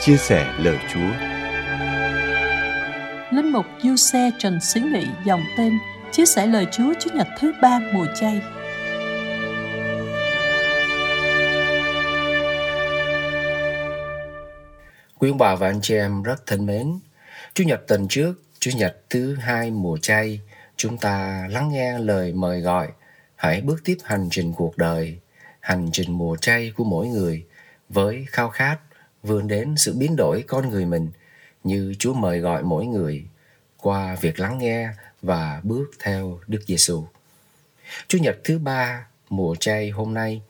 Chia 0.00 0.16
sẻ 0.16 0.54
lời 0.58 0.78
Chúa 0.94 1.10
Linh 3.30 3.52
mục 3.52 3.66
Du 3.82 3.96
Xe 3.96 4.30
Trần 4.38 4.60
Xí 4.60 4.80
Nghị 4.80 5.06
dòng 5.24 5.42
tên 5.58 5.78
Chia 6.12 6.26
sẻ 6.26 6.46
lời 6.46 6.66
Chúa 6.72 6.94
Chủ 7.00 7.10
nhật 7.14 7.28
thứ 7.40 7.52
ba 7.62 7.80
mùa 7.92 8.06
chay 8.20 8.40
Quý 15.22 15.30
ông 15.30 15.38
bà 15.38 15.54
và 15.54 15.68
anh 15.68 15.80
chị 15.82 15.94
em 15.94 16.22
rất 16.22 16.46
thân 16.46 16.66
mến, 16.66 16.98
Chủ 17.54 17.64
nhật 17.64 17.80
tuần 17.88 18.08
trước, 18.08 18.42
Chủ 18.58 18.70
nhật 18.76 18.96
thứ 19.10 19.34
hai 19.34 19.70
mùa 19.70 19.98
chay, 19.98 20.40
chúng 20.76 20.98
ta 20.98 21.46
lắng 21.50 21.68
nghe 21.72 21.98
lời 21.98 22.32
mời 22.32 22.60
gọi 22.60 22.88
hãy 23.36 23.60
bước 23.60 23.80
tiếp 23.84 23.96
hành 24.04 24.28
trình 24.30 24.52
cuộc 24.52 24.76
đời, 24.78 25.18
hành 25.60 25.88
trình 25.92 26.12
mùa 26.12 26.36
chay 26.36 26.72
của 26.76 26.84
mỗi 26.84 27.06
người 27.06 27.46
với 27.88 28.26
khao 28.28 28.48
khát 28.48 28.78
vươn 29.22 29.48
đến 29.48 29.74
sự 29.76 29.94
biến 29.94 30.16
đổi 30.16 30.44
con 30.46 30.68
người 30.68 30.86
mình 30.86 31.10
như 31.64 31.94
Chúa 31.98 32.14
mời 32.14 32.40
gọi 32.40 32.62
mỗi 32.62 32.86
người 32.86 33.24
qua 33.76 34.16
việc 34.20 34.40
lắng 34.40 34.58
nghe 34.58 34.88
và 35.22 35.60
bước 35.64 35.90
theo 35.98 36.40
Đức 36.46 36.62
Giêsu. 36.66 37.04
Chủ 38.08 38.18
nhật 38.18 38.36
thứ 38.44 38.58
ba 38.58 39.06
mùa 39.28 39.54
chay 39.54 39.90
hôm 39.90 40.14
nay, 40.14 40.42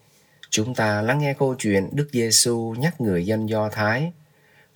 chúng 0.51 0.75
ta 0.75 1.03
lắng 1.03 1.19
nghe 1.19 1.35
câu 1.35 1.55
chuyện 1.59 1.89
Đức 1.93 2.09
Giêsu 2.13 2.75
nhắc 2.79 3.01
người 3.01 3.27
dân 3.27 3.49
Do 3.49 3.69
Thái 3.69 4.13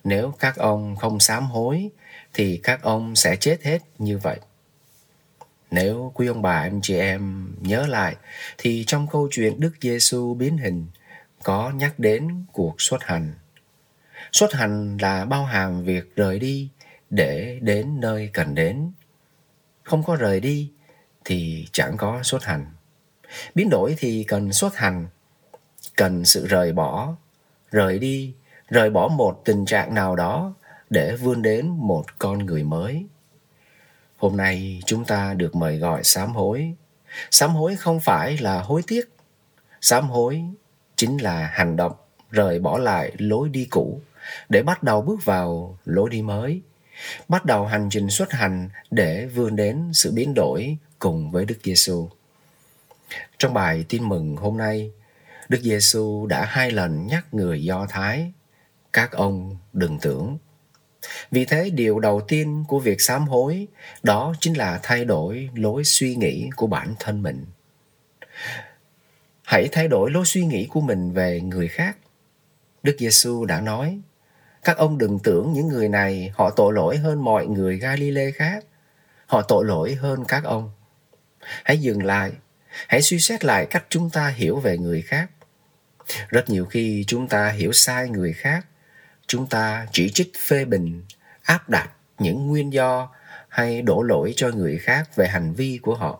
nếu 0.07 0.33
các 0.39 0.55
ông 0.55 0.95
không 0.95 1.19
sám 1.19 1.45
hối 1.45 1.89
thì 2.33 2.59
các 2.63 2.81
ông 2.81 3.15
sẽ 3.15 3.35
chết 3.35 3.63
hết 3.63 3.79
như 3.97 4.17
vậy. 4.17 4.39
Nếu 5.71 6.11
quý 6.15 6.27
ông 6.27 6.41
bà 6.41 6.59
anh 6.59 6.79
chị 6.83 6.97
em 6.97 7.53
nhớ 7.61 7.85
lại 7.87 8.15
thì 8.57 8.83
trong 8.87 9.07
câu 9.07 9.27
chuyện 9.31 9.59
Đức 9.59 9.71
Giêsu 9.81 10.33
biến 10.33 10.57
hình 10.57 10.87
có 11.43 11.71
nhắc 11.75 11.99
đến 11.99 12.45
cuộc 12.51 12.75
xuất 12.81 13.03
hành. 13.03 13.33
Xuất 14.31 14.53
hành 14.53 14.97
là 14.97 15.25
bao 15.25 15.45
hàm 15.45 15.83
việc 15.83 16.15
rời 16.15 16.39
đi 16.39 16.69
để 17.09 17.59
đến 17.61 17.99
nơi 17.99 18.29
cần 18.33 18.55
đến. 18.55 18.91
Không 19.83 20.03
có 20.03 20.15
rời 20.15 20.39
đi 20.39 20.71
thì 21.25 21.67
chẳng 21.71 21.97
có 21.97 22.23
xuất 22.23 22.43
hành. 22.43 22.65
Biến 23.55 23.69
đổi 23.69 23.95
thì 23.97 24.23
cần 24.27 24.53
xuất 24.53 24.75
hành, 24.75 25.07
cần 25.95 26.25
sự 26.25 26.47
rời 26.47 26.73
bỏ, 26.73 27.15
rời 27.71 27.99
đi 27.99 28.33
rời 28.69 28.89
bỏ 28.89 29.07
một 29.07 29.41
tình 29.45 29.65
trạng 29.65 29.93
nào 29.93 30.15
đó 30.15 30.53
để 30.89 31.15
vươn 31.15 31.41
đến 31.41 31.67
một 31.67 32.05
con 32.19 32.45
người 32.45 32.63
mới. 32.63 33.05
Hôm 34.17 34.37
nay 34.37 34.81
chúng 34.85 35.05
ta 35.05 35.33
được 35.33 35.55
mời 35.55 35.77
gọi 35.77 36.03
sám 36.03 36.33
hối. 36.33 36.73
Sám 37.31 37.49
hối 37.49 37.75
không 37.75 37.99
phải 37.99 38.37
là 38.37 38.61
hối 38.61 38.81
tiếc. 38.87 39.09
Sám 39.81 40.09
hối 40.09 40.43
chính 40.95 41.17
là 41.17 41.49
hành 41.53 41.75
động 41.75 41.93
rời 42.31 42.59
bỏ 42.59 42.77
lại 42.77 43.11
lối 43.17 43.49
đi 43.49 43.65
cũ 43.65 44.01
để 44.49 44.63
bắt 44.63 44.83
đầu 44.83 45.01
bước 45.01 45.25
vào 45.25 45.77
lối 45.85 46.09
đi 46.09 46.21
mới 46.21 46.61
bắt 47.27 47.45
đầu 47.45 47.65
hành 47.65 47.89
trình 47.91 48.09
xuất 48.09 48.31
hành 48.31 48.69
để 48.91 49.25
vươn 49.25 49.55
đến 49.55 49.89
sự 49.93 50.11
biến 50.11 50.33
đổi 50.33 50.77
cùng 50.99 51.31
với 51.31 51.45
Đức 51.45 51.57
Giêsu. 51.63 52.09
Trong 53.37 53.53
bài 53.53 53.85
tin 53.89 54.09
mừng 54.09 54.35
hôm 54.35 54.57
nay, 54.57 54.91
Đức 55.49 55.59
Giêsu 55.61 56.25
đã 56.25 56.45
hai 56.45 56.71
lần 56.71 57.07
nhắc 57.07 57.33
người 57.33 57.63
Do 57.63 57.85
Thái 57.89 58.31
các 58.93 59.11
ông 59.11 59.57
đừng 59.73 59.99
tưởng 59.99 60.37
vì 61.31 61.45
thế 61.45 61.69
điều 61.69 61.99
đầu 61.99 62.21
tiên 62.27 62.65
của 62.67 62.79
việc 62.79 63.01
sám 63.01 63.27
hối 63.27 63.67
đó 64.03 64.33
chính 64.39 64.57
là 64.57 64.79
thay 64.83 65.05
đổi 65.05 65.49
lối 65.53 65.83
suy 65.83 66.15
nghĩ 66.15 66.49
của 66.55 66.67
bản 66.67 66.93
thân 66.99 67.23
mình 67.23 67.45
hãy 69.43 69.69
thay 69.71 69.87
đổi 69.87 70.11
lối 70.11 70.25
suy 70.25 70.45
nghĩ 70.45 70.67
của 70.69 70.81
mình 70.81 71.11
về 71.11 71.41
người 71.41 71.67
khác 71.67 71.97
đức 72.83 72.95
giêsu 72.99 73.45
đã 73.45 73.61
nói 73.61 74.01
các 74.67 74.77
ông 74.77 74.97
đừng 74.97 75.19
tưởng 75.19 75.53
những 75.53 75.67
người 75.67 75.89
này 75.89 76.31
họ 76.33 76.49
tội 76.49 76.73
lỗi 76.73 76.97
hơn 76.97 77.23
mọi 77.23 77.47
người 77.47 77.77
Galile 77.77 78.31
khác. 78.31 78.65
Họ 79.25 79.41
tội 79.41 79.65
lỗi 79.65 79.95
hơn 79.95 80.25
các 80.27 80.43
ông. 80.43 80.71
Hãy 81.63 81.77
dừng 81.77 82.03
lại, 82.03 82.31
hãy 82.87 83.01
suy 83.01 83.19
xét 83.19 83.45
lại 83.45 83.65
cách 83.65 83.85
chúng 83.89 84.09
ta 84.09 84.27
hiểu 84.27 84.59
về 84.59 84.77
người 84.77 85.01
khác. 85.01 85.29
Rất 86.29 86.49
nhiều 86.49 86.65
khi 86.65 87.03
chúng 87.07 87.27
ta 87.27 87.49
hiểu 87.49 87.71
sai 87.73 88.09
người 88.09 88.33
khác 88.33 88.65
chúng 89.27 89.47
ta 89.47 89.87
chỉ 89.91 90.09
trích 90.13 90.31
phê 90.47 90.65
bình, 90.65 91.03
áp 91.43 91.69
đặt 91.69 91.89
những 92.19 92.47
nguyên 92.47 92.73
do 92.73 93.09
hay 93.49 93.81
đổ 93.81 94.01
lỗi 94.01 94.33
cho 94.35 94.49
người 94.49 94.77
khác 94.77 95.15
về 95.15 95.27
hành 95.27 95.53
vi 95.53 95.79
của 95.81 95.95
họ. 95.95 96.19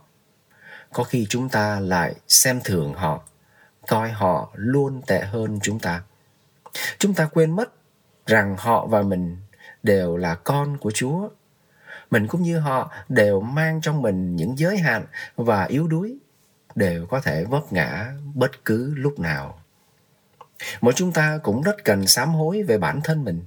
Có 0.94 1.04
khi 1.04 1.26
chúng 1.30 1.50
ta 1.50 1.80
lại 1.80 2.16
xem 2.28 2.62
thường 2.64 2.94
họ, 2.94 3.24
coi 3.88 4.12
họ 4.12 4.52
luôn 4.56 5.02
tệ 5.08 5.22
hơn 5.22 5.60
chúng 5.64 5.80
ta. 5.80 6.02
Chúng 6.98 7.14
ta 7.14 7.26
quên 7.26 7.56
mất 7.56 7.74
rằng 8.26 8.56
họ 8.58 8.88
và 8.88 9.02
mình 9.02 9.38
đều 9.84 10.18
là 10.18 10.36
con 10.36 10.78
của 10.78 10.92
chúa. 10.92 11.30
Mình 12.12 12.28
cũng 12.28 12.42
như 12.42 12.60
họ 12.60 12.92
đều 13.10 13.42
mang 13.42 13.82
trong 13.82 14.02
mình 14.02 14.36
những 14.36 14.58
giới 14.58 14.78
hạn 14.78 15.06
và 15.36 15.64
yếu 15.64 15.88
đuối, 15.88 16.18
đều 16.76 17.06
có 17.06 17.20
thể 17.20 17.46
vấp 17.46 17.74
ngã 17.74 18.14
bất 18.34 18.66
cứ 18.66 18.94
lúc 18.96 19.20
nào. 19.20 19.62
Mỗi 20.82 20.94
chúng 20.96 21.12
ta 21.12 21.40
cũng 21.44 21.62
rất 21.62 21.84
cần 21.84 22.08
sám 22.08 22.30
hối 22.30 22.64
về 22.64 22.78
bản 22.78 23.02
thân 23.04 23.24
mình, 23.24 23.42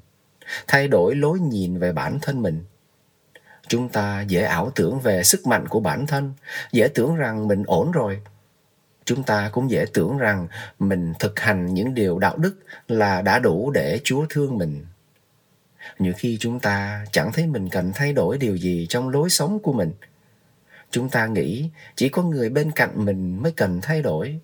thay 0.67 0.89
đổi 0.89 1.15
lối 1.15 1.41
nhìn 1.41 1.79
về 1.79 1.93
bản 1.93 2.19
thân 2.23 2.43
mình. 2.43 2.65
Chúng 3.69 3.89
ta 3.89 4.21
dễ 4.21 4.43
ảo 4.43 4.73
tưởng 4.75 5.01
về 5.01 5.23
sức 5.23 5.47
mạnh 5.47 5.69
của 5.69 5.81
bản 5.81 6.07
thân, 6.07 6.33
dễ 6.73 6.89
tưởng 6.89 7.17
rằng 7.17 7.49
mình 7.49 7.63
ổn 7.67 7.91
rồi. 7.91 8.21
Chúng 9.05 9.23
ta 9.23 9.49
cũng 9.53 9.71
dễ 9.71 9.85
tưởng 9.95 10.19
rằng 10.19 10.49
mình 10.79 11.13
thực 11.19 11.41
hành 11.41 11.75
những 11.75 11.95
điều 11.95 12.19
đạo 12.19 12.37
đức 12.37 12.57
là 12.89 13.23
đã 13.23 13.39
đủ 13.39 13.71
để 13.71 14.01
Chúa 14.05 14.27
thương 14.29 14.59
mình. 14.59 14.87
Nhiều 15.99 16.13
khi 16.17 16.37
chúng 16.41 16.61
ta 16.61 17.05
chẳng 17.13 17.33
thấy 17.33 17.47
mình 17.47 17.69
cần 17.69 17.93
thay 17.95 18.13
đổi 18.13 18.39
điều 18.39 18.57
gì 18.57 18.87
trong 18.89 19.09
lối 19.09 19.31
sống 19.31 19.59
của 19.59 19.73
mình. 19.73 19.93
Chúng 20.91 21.09
ta 21.09 21.27
nghĩ 21.27 21.71
chỉ 21.97 22.09
có 22.09 22.23
người 22.23 22.51
bên 22.51 22.71
cạnh 22.71 23.05
mình 23.05 23.43
mới 23.43 23.53
cần 23.53 23.81
thay 23.83 24.03
đổi 24.03 24.41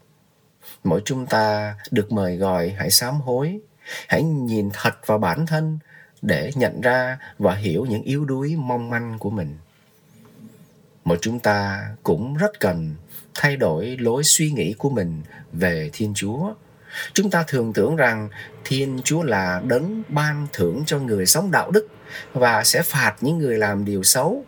mỗi 0.87 1.03
chúng 1.05 1.27
ta 1.27 1.75
được 1.91 2.13
mời 2.13 2.37
gọi, 2.37 2.75
hãy 2.79 2.91
sám 2.91 3.21
hối. 3.21 3.61
Hãy 4.09 4.23
nhìn 4.23 4.71
thật 4.73 5.07
vào 5.07 5.19
bản 5.19 5.47
thân 5.47 5.79
để 6.23 6.51
nhận 6.55 6.81
ra 6.81 7.19
và 7.39 7.55
hiểu 7.55 7.85
những 7.85 8.03
yếu 8.03 8.25
đuối 8.25 8.57
mong 8.57 8.91
manh 8.91 9.19
của 9.19 9.31
mình. 9.31 9.57
Mỗi 11.05 11.19
chúng 11.21 11.41
ta 11.41 11.89
cũng 12.03 12.35
rất 12.35 12.61
cần 12.61 12.95
thay 13.35 13.57
đổi 13.57 13.97
lối 14.01 14.25
suy 14.25 14.51
nghĩ 14.51 14.75
của 14.79 14.91
mình 14.91 15.23
về 15.53 15.91
thiên 15.93 16.15
chúa. 16.15 16.55
Chúng 17.13 17.31
ta 17.31 17.45
thường 17.47 17.73
tưởng 17.73 17.97
rằng 17.97 18.29
thiên 18.65 19.01
chúa 19.05 19.23
là 19.23 19.63
đấng 19.65 20.03
ban 20.09 20.47
thưởng 20.53 20.83
cho 20.87 20.99
người 20.99 21.27
sống 21.27 21.51
đạo 21.51 21.71
đức 21.71 21.87
và 22.33 22.65
sẽ 22.65 22.83
phạt 22.83 23.17
những 23.21 23.39
người 23.39 23.59
làm 23.59 23.85
điều 23.85 24.03
xấu 24.03 24.45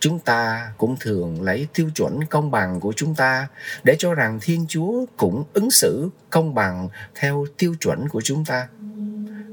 chúng 0.00 0.18
ta 0.18 0.72
cũng 0.78 0.96
thường 1.00 1.42
lấy 1.42 1.66
tiêu 1.74 1.90
chuẩn 1.94 2.24
công 2.24 2.50
bằng 2.50 2.80
của 2.80 2.92
chúng 2.96 3.14
ta 3.14 3.48
để 3.84 3.96
cho 3.98 4.14
rằng 4.14 4.38
thiên 4.42 4.66
chúa 4.68 5.04
cũng 5.16 5.44
ứng 5.52 5.70
xử 5.70 6.08
công 6.30 6.54
bằng 6.54 6.88
theo 7.14 7.46
tiêu 7.56 7.74
chuẩn 7.80 8.08
của 8.08 8.20
chúng 8.20 8.44
ta. 8.44 8.68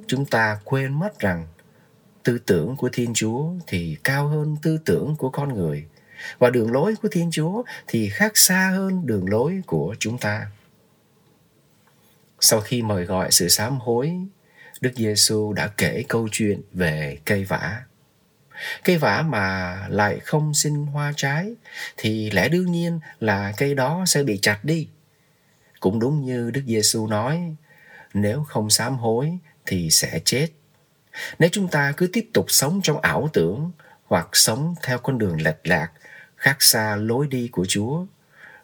Chúng 0.08 0.26
ta 0.26 0.60
quên 0.63 1.00
mất 1.00 1.19
rằng 1.19 1.48
tư 2.24 2.39
tưởng 2.46 2.76
của 2.76 2.89
thiên 2.93 3.13
chúa 3.13 3.46
thì 3.67 3.98
cao 4.04 4.28
hơn 4.28 4.58
tư 4.62 4.78
tưởng 4.86 5.15
của 5.15 5.30
con 5.30 5.54
người 5.54 5.86
và 6.39 6.50
đường 6.50 6.72
lối 6.72 6.96
của 7.02 7.08
thiên 7.12 7.32
chúa 7.32 7.63
thì 7.88 8.10
khác 8.10 8.38
xa 8.38 8.69
hơn 8.76 9.06
đường 9.06 9.30
lối 9.30 9.62
của 9.65 9.96
chúng 10.00 10.17
ta. 10.17 10.48
Sau 12.39 12.62
khi 12.62 12.82
mời 12.82 13.06
gọi 13.06 13.32
sự 13.32 13.50
sám 13.50 13.80
hối, 13.80 14.13
đức 14.82 14.91
giêsu 14.96 15.54
đã 15.54 15.67
kể 15.67 16.04
câu 16.08 16.28
chuyện 16.32 16.62
về 16.74 17.17
cây 17.26 17.43
vả 17.43 17.82
cây 18.84 18.98
vả 18.98 19.24
mà 19.28 19.78
lại 19.89 20.20
không 20.20 20.54
sinh 20.54 20.86
hoa 20.86 21.13
trái 21.16 21.54
thì 21.98 22.32
lẽ 22.32 22.50
đương 22.50 22.72
nhiên 22.72 23.00
là 23.20 23.54
cây 23.58 23.76
đó 23.76 24.04
sẽ 24.08 24.24
bị 24.24 24.39
chặt 24.42 24.60
đi. 24.63 24.88
Cũng 25.80 26.00
đúng 26.00 26.26
như 26.26 26.52
đức 26.52 26.63
giêsu 26.68 27.08
nói, 27.08 27.56
nếu 28.13 28.44
không 28.44 28.70
sám 28.70 28.98
hối 28.98 29.38
thì 29.66 29.89
sẽ 29.89 30.20
chết. 30.26 30.48
Nếu 31.39 31.50
chúng 31.52 31.68
ta 31.68 31.94
cứ 31.98 32.08
tiếp 32.13 32.30
tục 32.34 32.46
sống 32.48 32.82
trong 32.84 33.02
ảo 33.02 33.30
tưởng 33.34 33.72
hoặc 34.06 34.28
sống 34.34 34.76
theo 34.84 34.98
con 34.98 35.18
đường 35.18 35.42
lệch 35.42 35.68
lạc, 35.68 35.92
khác 36.36 36.58
xa 36.60 36.96
lối 36.96 37.28
đi 37.28 37.50
của 37.52 37.66
chúa, 37.70 38.06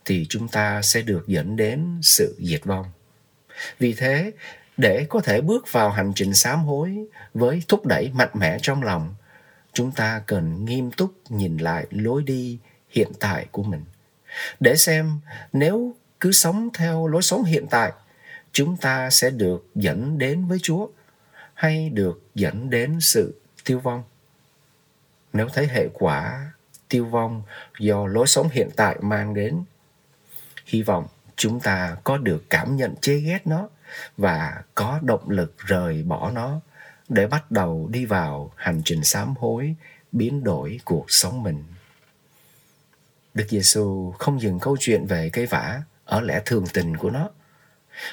thì 0.06 0.26
chúng 0.30 0.48
ta 0.48 0.82
sẽ 0.82 1.02
được 1.02 1.28
dẫn 1.28 1.56
đến 1.56 2.00
sự 2.02 2.36
diệt 2.40 2.66
vong. 2.66 2.86
Vì 3.80 3.94
thế, 3.94 4.32
để 4.78 5.06
có 5.10 5.20
thể 5.20 5.42
bước 5.42 5.72
vào 5.72 5.90
hành 5.90 6.12
trình 6.16 6.34
sám 6.34 6.60
hối 6.60 6.98
với 7.34 7.64
thúc 7.68 7.86
đẩy 7.86 8.12
mạnh 8.14 8.30
mẽ 8.34 8.58
trong 8.62 8.84
lòng 8.84 9.16
chúng 9.74 9.92
ta 9.92 10.22
cần 10.28 10.66
nghiêm 10.66 10.92
túc 10.92 11.14
nhìn 11.30 11.58
lại 11.58 11.88
lối 11.90 12.24
đi 12.24 12.60
hiện 12.90 13.12
tại 13.20 13.48
của 13.52 13.64
mình. 13.64 13.86
Để 14.60 14.76
xem 14.76 15.20
nếu 15.54 15.96
cứ 16.20 16.32
sống 16.32 16.70
theo 16.74 17.08
lối 17.08 17.22
sống 17.22 17.44
hiện 17.44 17.68
tại, 17.70 17.92
chúng 18.52 18.78
ta 18.78 19.10
sẽ 19.10 19.30
được 19.30 19.68
dẫn 19.76 20.18
đến 20.18 20.46
với 20.46 20.60
chúa 20.62 20.88
hay 21.54 21.90
được 21.90 22.22
dẫn 22.36 22.70
đến 22.70 22.98
sự 23.02 23.42
tiêu 23.66 23.80
vong? 23.80 24.04
Nếu 25.34 25.48
thấy 25.54 25.68
hệ 25.68 25.88
quả 25.94 26.52
tiêu 26.88 27.06
vong 27.06 27.44
do 27.80 28.08
lối 28.08 28.28
sống 28.28 28.50
hiện 28.52 28.70
tại 28.76 28.98
mang 29.02 29.34
đến, 29.34 29.64
hy 30.66 30.82
vọng 30.82 31.08
chúng 31.36 31.60
ta 31.60 31.96
có 32.04 32.18
được 32.18 32.44
cảm 32.50 32.76
nhận 32.76 32.96
chê 32.96 33.16
ghét 33.16 33.48
nó 33.48 33.70
và 34.18 34.64
có 34.76 35.00
động 35.02 35.30
lực 35.30 35.58
rời 35.58 36.04
bỏ 36.04 36.32
nó 36.32 36.62
để 37.10 37.28
bắt 37.28 37.52
đầu 37.52 37.88
đi 37.92 38.06
vào 38.06 38.52
hành 38.56 38.82
trình 38.86 39.04
sám 39.04 39.34
hối 39.40 39.76
biến 40.12 40.44
đổi 40.44 40.80
cuộc 40.86 41.06
sống 41.08 41.44
mình. 41.44 41.64
Đức 43.34 43.46
Giêsu 43.50 44.12
không 44.20 44.42
dừng 44.42 44.60
câu 44.60 44.78
chuyện 44.80 45.06
về 45.06 45.30
cây 45.34 45.46
vả 45.46 45.82
ở 46.06 46.22
lẽ 46.22 46.42
thường 46.46 46.66
tình 46.74 46.98
của 46.98 47.10
nó. 47.10 47.30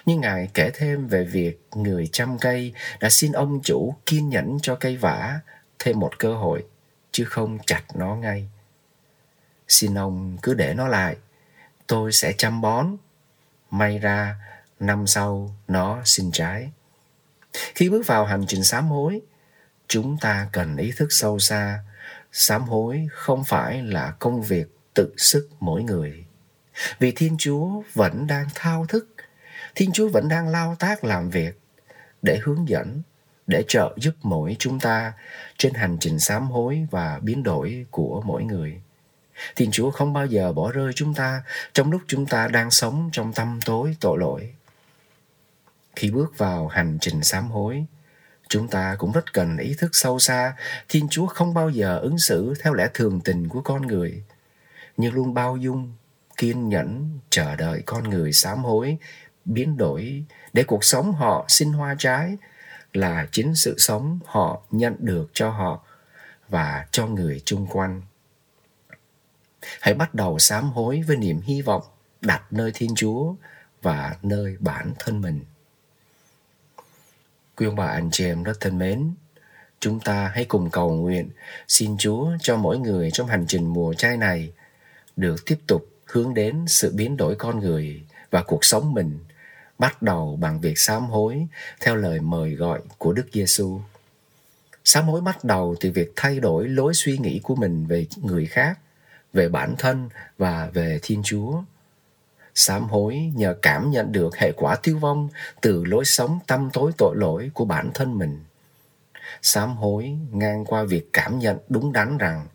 Nhưng 0.07 0.21
Ngài 0.21 0.51
kể 0.55 0.71
thêm 0.75 1.09
về 1.09 1.25
việc 1.25 1.61
người 1.75 2.09
chăm 2.13 2.39
cây 2.39 2.75
đã 3.01 3.11
xin 3.11 3.33
ông 3.33 3.61
chủ 3.63 3.95
kiên 4.07 4.29
nhẫn 4.29 4.59
cho 4.63 4.77
cây 4.77 4.97
vả 4.97 5.41
thêm 5.79 5.99
một 5.99 6.19
cơ 6.19 6.35
hội, 6.35 6.65
chứ 7.13 7.25
không 7.25 7.59
chặt 7.67 7.83
nó 7.95 8.15
ngay. 8.15 8.49
Xin 9.69 9.95
ông 9.95 10.39
cứ 10.43 10.55
để 10.55 10.75
nó 10.75 10.89
lại, 10.89 11.17
tôi 11.87 12.13
sẽ 12.13 12.33
chăm 12.33 12.61
bón. 12.61 12.97
May 13.71 13.99
ra 13.99 14.37
năm 14.81 15.07
sau 15.07 15.55
nó 15.69 16.03
xin 16.05 16.31
trái. 16.33 16.71
Khi 17.75 17.89
bước 17.89 18.07
vào 18.07 18.25
hành 18.25 18.45
trình 18.49 18.65
sám 18.65 18.89
hối, 18.89 19.21
chúng 19.89 20.19
ta 20.19 20.49
cần 20.53 20.77
ý 20.77 20.93
thức 20.97 21.09
sâu 21.11 21.39
xa, 21.39 21.79
sám 22.33 22.63
hối 22.63 23.07
không 23.11 23.45
phải 23.45 23.83
là 23.83 24.15
công 24.19 24.43
việc 24.43 24.67
tự 24.95 25.15
sức 25.17 25.49
mỗi 25.61 25.83
người. 25.83 26.25
Vì 26.99 27.13
Thiên 27.13 27.37
Chúa 27.39 27.83
vẫn 27.95 28.27
đang 28.27 28.47
thao 28.55 28.87
thức, 28.87 29.09
Thiên 29.75 29.93
Chúa 29.93 30.09
vẫn 30.09 30.29
đang 30.29 30.49
lao 30.49 30.77
tác 30.79 31.05
làm 31.05 31.31
việc 31.31 31.61
để 32.23 32.39
hướng 32.43 32.69
dẫn, 32.69 33.03
để 33.47 33.65
trợ 33.69 33.95
giúp 33.97 34.15
mỗi 34.23 34.57
chúng 34.59 34.81
ta 34.81 35.13
trên 35.59 35.75
hành 35.75 35.97
trình 36.01 36.19
sám 36.19 36.51
hối 36.51 36.87
và 36.91 37.19
biến 37.23 37.43
đổi 37.43 37.87
của 37.91 38.23
mỗi 38.25 38.45
người. 38.45 38.81
Thiên 39.57 39.71
Chúa 39.71 39.91
không 39.91 40.13
bao 40.13 40.27
giờ 40.27 40.53
bỏ 40.53 40.73
rơi 40.73 40.93
chúng 40.93 41.15
ta 41.15 41.43
trong 41.73 41.91
lúc 41.91 42.03
chúng 42.07 42.27
ta 42.27 42.49
đang 42.49 42.71
sống 42.71 43.11
trong 43.13 43.33
tâm 43.33 43.61
tối 43.65 43.97
tội 44.01 44.19
lỗi 44.19 44.56
khi 45.97 46.11
bước 46.11 46.39
vào 46.39 46.69
hành 46.69 46.99
trình 47.01 47.23
sám 47.23 47.51
hối, 47.51 47.85
chúng 48.49 48.69
ta 48.69 48.97
cũng 48.99 49.13
rất 49.13 49.33
cần 49.33 49.59
ý 49.59 49.75
thức 49.79 49.91
sâu 49.93 50.19
xa, 50.19 50.57
thiên 50.89 51.09
chúa 51.09 51.27
không 51.27 51.55
bao 51.55 51.71
giờ 51.71 51.99
ứng 51.99 52.19
xử 52.19 52.55
theo 52.63 52.75
lẽ 52.75 52.89
thường 52.95 53.21
tình 53.21 53.49
của 53.49 53.61
con 53.61 53.83
người, 53.83 54.23
nhưng 54.97 55.15
luôn 55.15 55.35
bao 55.35 55.57
dung, 55.57 55.95
kiên 56.37 56.69
nhẫn, 56.69 57.19
chờ 57.31 57.57
đợi 57.57 57.83
con 57.87 58.11
người 58.11 58.33
sám 58.33 58.59
hối, 58.59 58.99
biến 59.45 59.77
đổi 59.77 60.25
để 60.53 60.65
cuộc 60.65 60.85
sống 60.85 61.13
họ 61.13 61.45
sinh 61.49 61.73
hoa 61.73 61.95
trái, 61.99 62.37
là 62.93 63.27
chính 63.33 63.55
sự 63.55 63.75
sống 63.79 64.19
họ 64.25 64.63
nhận 64.71 64.95
được 64.99 65.31
cho 65.33 65.51
họ 65.51 65.85
và 66.49 66.87
cho 66.91 67.07
người 67.07 67.43
chung 67.45 67.67
quanh. 67.67 68.03
Hãy 69.81 69.95
bắt 69.95 70.15
đầu 70.15 70.39
sám 70.39 70.71
hối 70.71 71.03
với 71.07 71.17
niềm 71.17 71.41
hy 71.41 71.63
vọng 71.63 71.83
đặt 72.21 72.43
nơi 72.51 72.71
thiên 72.75 72.95
chúa 72.95 73.35
và 73.83 74.17
nơi 74.23 74.57
bản 74.61 74.93
thân 74.99 75.21
mình. 75.21 75.45
Quý 77.57 77.67
ông 77.67 77.77
bà 77.77 77.87
anh 77.87 78.09
chị 78.13 78.25
em 78.25 78.43
rất 78.43 78.61
thân 78.61 78.79
mến, 78.79 79.11
chúng 79.81 80.01
ta 80.01 80.31
hãy 80.35 80.45
cùng 80.45 80.71
cầu 80.71 80.91
nguyện 80.91 81.31
xin 81.69 81.97
Chúa 81.99 82.29
cho 82.41 82.57
mỗi 82.57 82.79
người 82.79 83.11
trong 83.11 83.27
hành 83.27 83.45
trình 83.49 83.67
mùa 83.67 83.95
chay 83.95 84.17
này 84.17 84.53
được 85.17 85.47
tiếp 85.47 85.59
tục 85.67 85.89
hướng 86.05 86.35
đến 86.35 86.65
sự 86.67 86.93
biến 86.95 87.17
đổi 87.17 87.35
con 87.35 87.61
người 87.61 88.03
và 88.31 88.43
cuộc 88.43 88.65
sống 88.65 88.95
mình 88.95 89.19
bắt 89.79 90.03
đầu 90.03 90.39
bằng 90.41 90.61
việc 90.61 90.79
sám 90.79 91.07
hối 91.07 91.47
theo 91.81 91.97
lời 91.97 92.21
mời 92.21 92.51
gọi 92.51 92.81
của 92.99 93.13
Đức 93.13 93.27
Giêsu. 93.33 93.81
Sám 94.85 95.05
hối 95.05 95.21
bắt 95.21 95.45
đầu 95.45 95.77
từ 95.81 95.91
việc 95.91 96.13
thay 96.17 96.41
đổi 96.41 96.69
lối 96.69 96.95
suy 96.95 97.19
nghĩ 97.19 97.41
của 97.43 97.55
mình 97.55 97.87
về 97.87 98.07
người 98.23 98.47
khác, 98.47 98.79
về 99.33 99.49
bản 99.49 99.75
thân 99.79 100.09
và 100.39 100.71
về 100.75 100.99
Thiên 101.03 101.23
Chúa 101.25 101.63
sám 102.57 102.89
hối 102.89 103.33
nhờ 103.35 103.55
cảm 103.63 103.91
nhận 103.91 104.13
được 104.13 104.37
hệ 104.37 104.53
quả 104.53 104.77
tiêu 104.77 104.99
vong 104.99 105.29
từ 105.61 105.85
lối 105.85 106.05
sống 106.05 106.39
tâm 106.47 106.71
tối 106.73 106.93
tội 106.99 107.17
lỗi 107.17 107.51
của 107.55 107.65
bản 107.65 107.91
thân 107.95 108.19
mình. 108.19 108.45
Sám 109.43 109.77
hối 109.77 110.17
ngang 110.33 110.65
qua 110.65 110.85
việc 110.85 111.13
cảm 111.13 111.39
nhận 111.39 111.59
đúng 111.69 111.93
đắn 111.93 112.19
rằng 112.19 112.47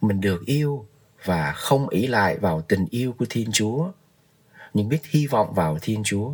mình 0.00 0.20
được 0.20 0.46
yêu 0.46 0.86
và 1.24 1.52
không 1.52 1.88
ỷ 1.88 2.06
lại 2.06 2.38
vào 2.38 2.60
tình 2.60 2.86
yêu 2.90 3.12
của 3.18 3.26
Thiên 3.30 3.52
Chúa, 3.52 3.90
nhưng 4.74 4.88
biết 4.88 5.06
hy 5.10 5.26
vọng 5.26 5.54
vào 5.54 5.78
Thiên 5.82 6.02
Chúa, 6.04 6.32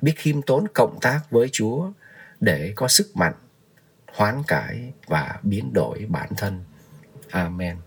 biết 0.00 0.14
khiêm 0.16 0.42
tốn 0.42 0.66
cộng 0.74 0.98
tác 1.00 1.20
với 1.30 1.48
Chúa 1.52 1.90
để 2.40 2.72
có 2.76 2.88
sức 2.88 3.16
mạnh, 3.16 3.34
hoán 4.12 4.42
cải 4.46 4.92
và 5.06 5.40
biến 5.42 5.72
đổi 5.72 6.06
bản 6.08 6.28
thân. 6.36 6.64
Amen. 7.30 7.85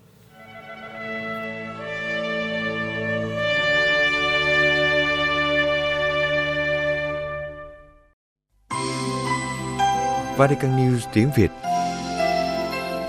Vatican 10.39 10.71
News 10.71 10.99
tiếng 11.13 11.29
Việt 11.37 11.51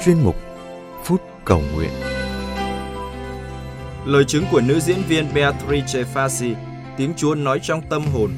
Chuyên 0.04 0.16
mục 0.24 0.36
Phút 1.04 1.20
Cầu 1.44 1.60
Nguyện 1.74 1.90
Lời 4.06 4.24
chứng 4.24 4.44
của 4.52 4.60
nữ 4.60 4.80
diễn 4.80 4.98
viên 5.08 5.24
Beatrice 5.34 6.04
Fassi, 6.14 6.54
tiếng 6.96 7.12
Chúa 7.16 7.34
nói 7.34 7.60
trong 7.62 7.80
tâm 7.90 8.02
hồn. 8.14 8.30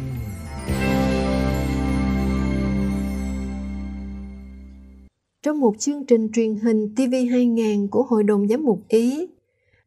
Trong 5.43 5.61
một 5.61 5.75
chương 5.79 6.07
trình 6.07 6.29
truyền 6.33 6.55
hình 6.55 6.95
TV2000 6.97 7.89
của 7.89 8.03
Hội 8.03 8.23
đồng 8.23 8.49
Giám 8.49 8.65
mục 8.65 8.83
Ý, 8.89 9.27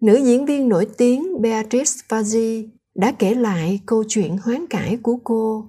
nữ 0.01 0.15
diễn 0.23 0.45
viên 0.45 0.69
nổi 0.69 0.87
tiếng 0.97 1.41
Beatrice 1.41 1.91
Fazzi 2.09 2.67
đã 2.95 3.11
kể 3.19 3.35
lại 3.35 3.79
câu 3.85 4.03
chuyện 4.07 4.37
hoán 4.43 4.67
cải 4.67 4.97
của 5.01 5.17
cô. 5.23 5.65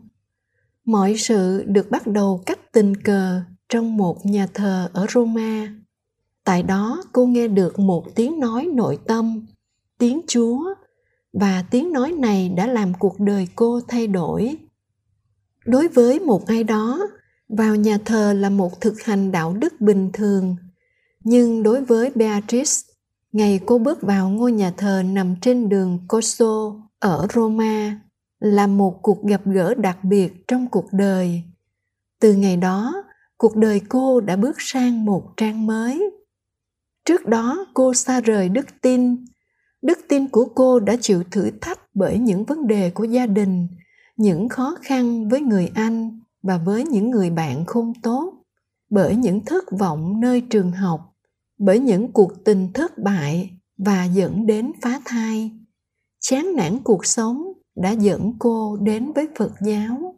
Mọi 0.85 1.17
sự 1.17 1.65
được 1.67 1.91
bắt 1.91 2.07
đầu 2.07 2.43
cách 2.47 2.56
tình 2.77 2.97
cờ 2.97 3.41
trong 3.69 3.97
một 3.97 4.27
nhà 4.27 4.47
thờ 4.55 4.91
ở 4.93 5.07
Roma. 5.15 5.75
Tại 6.45 6.63
đó 6.63 7.03
cô 7.13 7.27
nghe 7.27 7.49
được 7.49 7.79
một 7.79 8.15
tiếng 8.15 8.41
nói 8.41 8.69
nội 8.75 8.99
tâm, 9.07 9.47
tiếng 9.99 10.21
Chúa, 10.29 10.75
và 11.33 11.65
tiếng 11.71 11.93
nói 11.93 12.13
này 12.13 12.49
đã 12.49 12.67
làm 12.67 12.93
cuộc 12.95 13.21
đời 13.21 13.49
cô 13.55 13.81
thay 13.89 14.07
đổi. 14.07 14.57
Đối 15.65 15.89
với 15.89 16.21
một 16.21 16.47
ai 16.47 16.65
đó, 16.65 17.09
vào 17.49 17.75
nhà 17.75 17.99
thờ 18.05 18.33
là 18.33 18.51
một 18.51 18.81
thực 18.81 19.03
hành 19.03 19.33
đạo 19.33 19.53
đức 19.53 19.81
bình 19.81 20.11
thường, 20.13 20.57
nhưng 21.25 21.63
đối 21.63 21.85
với 21.85 22.11
Beatrice, 22.15 22.93
ngày 23.33 23.61
cô 23.67 23.79
bước 23.79 24.03
vào 24.03 24.31
ngôi 24.31 24.53
nhà 24.53 24.73
thờ 24.77 25.03
nằm 25.03 25.35
trên 25.41 25.69
đường 25.69 25.99
Corso 26.09 26.75
ở 26.99 27.27
Roma 27.35 28.01
là 28.41 28.67
một 28.67 28.99
cuộc 29.03 29.25
gặp 29.25 29.41
gỡ 29.45 29.75
đặc 29.75 30.05
biệt 30.05 30.49
trong 30.49 30.69
cuộc 30.71 30.87
đời. 30.93 31.43
Từ 32.21 32.33
ngày 32.35 32.57
đó, 32.57 33.05
cuộc 33.39 33.57
đời 33.57 33.81
cô 33.89 34.21
đã 34.21 34.37
bước 34.37 34.57
sang 34.59 35.05
một 35.05 35.33
trang 35.37 35.67
mới. 35.67 36.11
Trước 37.05 37.27
đó 37.27 37.67
cô 37.75 37.95
xa 37.95 38.21
rời 38.21 38.49
đức 38.49 38.67
tin. 38.81 39.25
Đức 39.83 39.99
tin 40.09 40.29
của 40.29 40.45
cô 40.55 40.81
đã 40.81 40.97
chịu 41.01 41.23
thử 41.31 41.51
thách 41.61 41.81
bởi 41.95 42.19
những 42.19 42.45
vấn 42.45 42.67
đề 42.67 42.91
của 42.91 43.05
gia 43.05 43.27
đình, 43.27 43.69
những 44.17 44.49
khó 44.49 44.77
khăn 44.83 45.29
với 45.29 45.41
người 45.41 45.71
anh 45.75 46.21
và 46.43 46.59
với 46.59 46.85
những 46.85 47.11
người 47.11 47.31
bạn 47.31 47.65
không 47.67 47.93
tốt, 48.03 48.33
bởi 48.91 49.17
những 49.17 49.45
thất 49.45 49.65
vọng 49.79 50.21
nơi 50.21 50.41
trường 50.41 50.73
học, 50.73 51.01
bởi 51.59 51.79
những 51.79 52.13
cuộc 52.13 52.45
tình 52.45 52.73
thất 52.73 52.99
bại 52.99 53.51
và 53.79 54.05
dẫn 54.05 54.47
đến 54.47 54.73
phá 54.83 55.01
thai. 55.05 55.51
Chán 56.21 56.57
nản 56.57 56.79
cuộc 56.85 57.07
sống 57.07 57.53
đã 57.77 57.91
dẫn 57.91 58.33
cô 58.39 58.77
đến 58.77 59.13
với 59.13 59.29
Phật 59.39 59.53
giáo. 59.67 60.16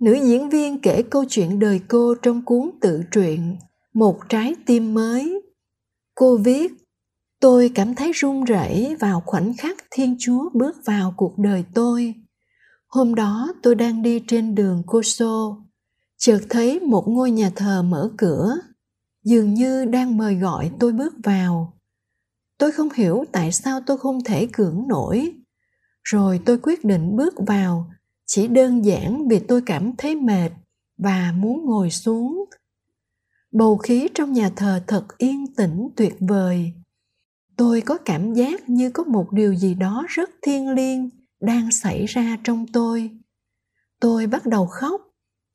Nữ 0.00 0.14
diễn 0.14 0.48
viên 0.48 0.80
kể 0.80 1.02
câu 1.10 1.24
chuyện 1.28 1.58
đời 1.58 1.80
cô 1.88 2.14
trong 2.22 2.44
cuốn 2.44 2.70
tự 2.80 3.02
truyện 3.10 3.56
Một 3.94 4.18
trái 4.28 4.54
tim 4.66 4.94
mới. 4.94 5.42
Cô 6.14 6.36
viết, 6.36 6.72
tôi 7.40 7.70
cảm 7.74 7.94
thấy 7.94 8.12
run 8.12 8.44
rẩy 8.44 8.96
vào 9.00 9.22
khoảnh 9.26 9.54
khắc 9.58 9.76
Thiên 9.90 10.16
Chúa 10.18 10.50
bước 10.54 10.76
vào 10.84 11.14
cuộc 11.16 11.38
đời 11.38 11.64
tôi. 11.74 12.14
Hôm 12.86 13.14
đó 13.14 13.52
tôi 13.62 13.74
đang 13.74 14.02
đi 14.02 14.22
trên 14.26 14.54
đường 14.54 14.82
Corso, 14.86 15.56
chợt 16.18 16.40
thấy 16.48 16.80
một 16.80 17.04
ngôi 17.08 17.30
nhà 17.30 17.50
thờ 17.56 17.82
mở 17.82 18.10
cửa, 18.18 18.56
dường 19.24 19.54
như 19.54 19.84
đang 19.84 20.16
mời 20.16 20.34
gọi 20.34 20.70
tôi 20.80 20.92
bước 20.92 21.14
vào. 21.24 21.78
Tôi 22.58 22.72
không 22.72 22.88
hiểu 22.94 23.24
tại 23.32 23.52
sao 23.52 23.80
tôi 23.86 23.98
không 23.98 24.24
thể 24.24 24.48
cưỡng 24.52 24.84
nổi. 24.88 25.34
Rồi 26.02 26.40
tôi 26.44 26.58
quyết 26.58 26.84
định 26.84 27.16
bước 27.16 27.34
vào 27.46 27.90
chỉ 28.32 28.48
đơn 28.48 28.84
giản 28.84 29.28
vì 29.28 29.38
tôi 29.38 29.62
cảm 29.66 29.96
thấy 29.96 30.16
mệt 30.16 30.50
và 30.98 31.32
muốn 31.36 31.64
ngồi 31.64 31.90
xuống 31.90 32.44
bầu 33.52 33.76
khí 33.76 34.08
trong 34.14 34.32
nhà 34.32 34.50
thờ 34.56 34.84
thật 34.86 35.18
yên 35.18 35.54
tĩnh 35.54 35.88
tuyệt 35.96 36.16
vời 36.20 36.72
tôi 37.56 37.80
có 37.80 37.98
cảm 38.04 38.32
giác 38.34 38.68
như 38.68 38.90
có 38.90 39.04
một 39.04 39.32
điều 39.32 39.54
gì 39.54 39.74
đó 39.74 40.04
rất 40.08 40.30
thiêng 40.42 40.70
liêng 40.70 41.10
đang 41.40 41.70
xảy 41.70 42.06
ra 42.06 42.38
trong 42.44 42.66
tôi 42.72 43.10
tôi 44.00 44.26
bắt 44.26 44.46
đầu 44.46 44.66
khóc 44.66 45.00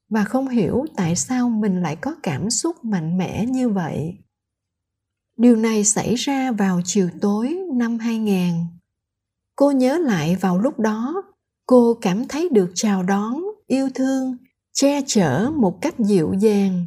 và 0.10 0.24
không 0.24 0.48
hiểu 0.48 0.86
tại 0.96 1.16
sao 1.16 1.50
mình 1.50 1.82
lại 1.82 1.96
có 1.96 2.16
cảm 2.24 2.50
xúc 2.50 2.86
mạnh 2.86 3.18
mẽ 3.18 3.46
như 3.46 3.70
vậy. 3.70 4.18
Điều 5.38 5.56
này 5.56 5.84
xảy 5.84 6.16
ra 6.16 6.52
vào 6.52 6.82
chiều 6.86 7.10
tối 7.22 7.58
năm 7.74 7.98
2000. 7.98 8.54
Cô 9.56 9.72
nhớ 9.72 9.98
lại 9.98 10.36
vào 10.36 10.60
lúc 10.60 10.80
đó, 10.80 11.24
cô 11.66 11.98
cảm 12.02 12.28
thấy 12.28 12.50
được 12.52 12.72
chào 12.76 13.04
đón, 13.04 13.44
yêu 13.68 13.90
thương, 13.96 14.38
che 14.74 15.02
chở 15.08 15.52
một 15.56 15.82
cách 15.82 16.00
dịu 16.00 16.34
dàng. 16.40 16.86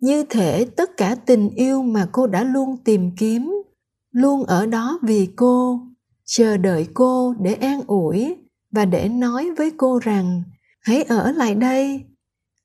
Như 0.00 0.24
thể 0.30 0.64
tất 0.76 0.96
cả 0.96 1.14
tình 1.26 1.50
yêu 1.50 1.82
mà 1.82 2.08
cô 2.12 2.26
đã 2.26 2.44
luôn 2.44 2.76
tìm 2.84 3.10
kiếm, 3.16 3.62
luôn 4.10 4.44
ở 4.44 4.66
đó 4.66 4.98
vì 5.02 5.28
cô, 5.36 5.80
chờ 6.24 6.56
đợi 6.56 6.86
cô 6.94 7.34
để 7.40 7.54
an 7.54 7.80
ủi 7.86 8.36
và 8.70 8.84
để 8.84 9.08
nói 9.08 9.50
với 9.56 9.70
cô 9.76 9.98
rằng, 9.98 10.42
hãy 10.80 11.02
ở 11.02 11.32
lại 11.32 11.54
đây. 11.54 12.04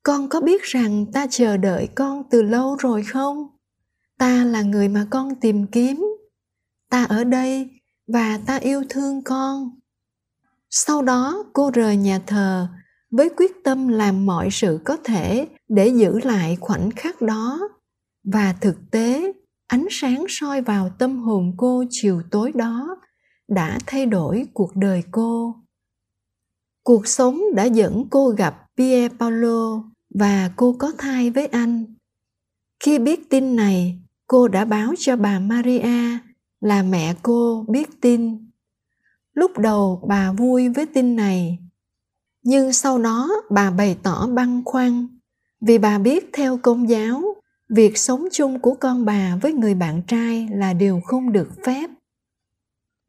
Con 0.03 0.29
có 0.29 0.41
biết 0.41 0.61
rằng 0.63 1.05
ta 1.13 1.27
chờ 1.29 1.57
đợi 1.57 1.87
con 1.95 2.23
từ 2.29 2.41
lâu 2.41 2.75
rồi 2.75 3.03
không? 3.03 3.47
Ta 4.17 4.45
là 4.45 4.61
người 4.61 4.87
mà 4.87 5.07
con 5.09 5.35
tìm 5.35 5.67
kiếm. 5.67 6.05
Ta 6.89 7.03
ở 7.03 7.23
đây 7.23 7.69
và 8.07 8.39
ta 8.45 8.55
yêu 8.55 8.83
thương 8.89 9.23
con 9.23 9.78
sau 10.69 11.01
đó 11.01 11.43
cô 11.53 11.71
rời 11.71 11.97
nhà 11.97 12.19
thờ 12.27 12.67
với 13.11 13.29
quyết 13.37 13.51
tâm 13.63 13.87
làm 13.87 14.25
mọi 14.25 14.49
sự 14.51 14.79
có 14.85 14.97
thể 15.03 15.47
để 15.67 15.87
giữ 15.87 16.19
lại 16.19 16.57
khoảnh 16.59 16.89
khắc 16.91 17.21
đó. 17.21 17.59
Và 18.23 18.55
thực 18.61 18.75
tế 18.91 19.33
ánh 19.67 19.87
sáng 19.89 20.25
soi 20.29 20.61
vào 20.61 20.89
tâm 20.99 21.17
hồn 21.17 21.53
cô 21.57 21.83
chiều 21.89 22.21
tối 22.31 22.51
đó 22.55 22.97
đã 23.47 23.79
thay 23.87 24.05
đổi 24.05 24.47
cuộc 24.53 24.75
đời 24.75 25.03
cô. 25.11 25.55
Cuộc 26.83 27.07
sống 27.07 27.41
đã 27.55 27.63
dẫn 27.63 28.07
cô 28.09 28.29
gặp 28.29 28.55
Pier 28.77 29.11
Paolo 29.19 29.83
và 30.15 30.51
cô 30.55 30.75
có 30.79 30.91
thai 30.97 31.29
với 31.31 31.45
anh. 31.45 31.85
Khi 32.83 32.99
biết 32.99 33.29
tin 33.29 33.55
này, 33.55 33.99
cô 34.27 34.47
đã 34.47 34.65
báo 34.65 34.93
cho 34.97 35.15
bà 35.15 35.39
Maria 35.39 36.17
là 36.61 36.83
mẹ 36.83 37.15
cô 37.23 37.65
biết 37.69 38.01
tin 38.01 38.48
lúc 39.39 39.57
đầu 39.57 40.03
bà 40.07 40.31
vui 40.31 40.69
với 40.69 40.85
tin 40.85 41.15
này, 41.15 41.59
nhưng 42.43 42.73
sau 42.73 42.97
đó 42.97 43.29
bà 43.49 43.71
bày 43.71 43.97
tỏ 44.03 44.27
băn 44.27 44.61
khoăn 44.65 45.07
vì 45.61 45.77
bà 45.77 45.99
biết 45.99 46.29
theo 46.33 46.57
công 46.57 46.89
giáo, 46.89 47.21
việc 47.69 47.97
sống 47.97 48.27
chung 48.31 48.59
của 48.59 48.73
con 48.73 49.05
bà 49.05 49.35
với 49.41 49.53
người 49.53 49.75
bạn 49.75 50.01
trai 50.07 50.47
là 50.51 50.73
điều 50.73 51.01
không 51.05 51.31
được 51.31 51.49
phép. 51.65 51.89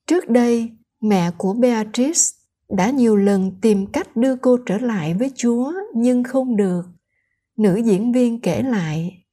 Trước 0.07 0.29
đây, 0.29 0.71
mẹ 1.03 1.31
của 1.39 1.53
beatrice 1.53 2.21
đã 2.77 2.91
nhiều 2.91 3.17
lần 3.17 3.53
tìm 3.61 3.87
cách 3.87 4.17
đưa 4.17 4.37
cô 4.37 4.57
trở 4.67 4.79
lại 4.79 5.15
với 5.15 5.31
chúa, 5.35 5.73
nhưng 5.95 6.25
không 6.25 6.57
được. 6.57 6.83
Nữ 7.59 7.77
diễn 7.77 8.13
viên 8.13 8.41
kể 8.41 8.63
lại, 8.63 9.25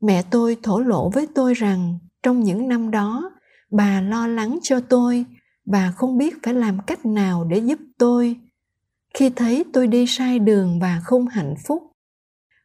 mẹ 0.00 0.22
tôi 0.30 0.56
thổ 0.62 0.78
lộ 0.78 1.10
với 1.10 1.26
tôi 1.34 1.54
rằng 1.54 1.98
trong 2.22 2.40
những 2.40 2.68
năm 2.68 2.90
đó, 2.90 3.30
bà 3.70 4.00
lo 4.00 4.26
lắng 4.26 4.58
cho 4.62 4.80
tôi 4.80 5.24
và 5.72 5.90
không 5.90 6.18
biết 6.18 6.42
phải 6.42 6.54
làm 6.54 6.78
cách 6.86 7.06
nào 7.06 7.44
để 7.44 7.58
giúp 7.58 7.78
tôi. 7.98 8.36
Khi 9.14 9.30
thấy 9.30 9.64
tôi 9.72 9.86
đi 9.86 10.04
sai 10.08 10.38
đường 10.38 10.78
và 10.80 11.00
không 11.04 11.28
hạnh 11.28 11.54
phúc, 11.66 11.82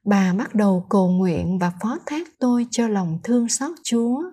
bà 0.05 0.33
bắt 0.33 0.55
đầu 0.55 0.85
cầu 0.89 1.09
nguyện 1.09 1.59
và 1.59 1.71
phó 1.81 1.97
thác 2.05 2.27
tôi 2.39 2.67
cho 2.71 2.87
lòng 2.87 3.19
thương 3.23 3.49
xót 3.49 3.71
chúa. 3.83 4.23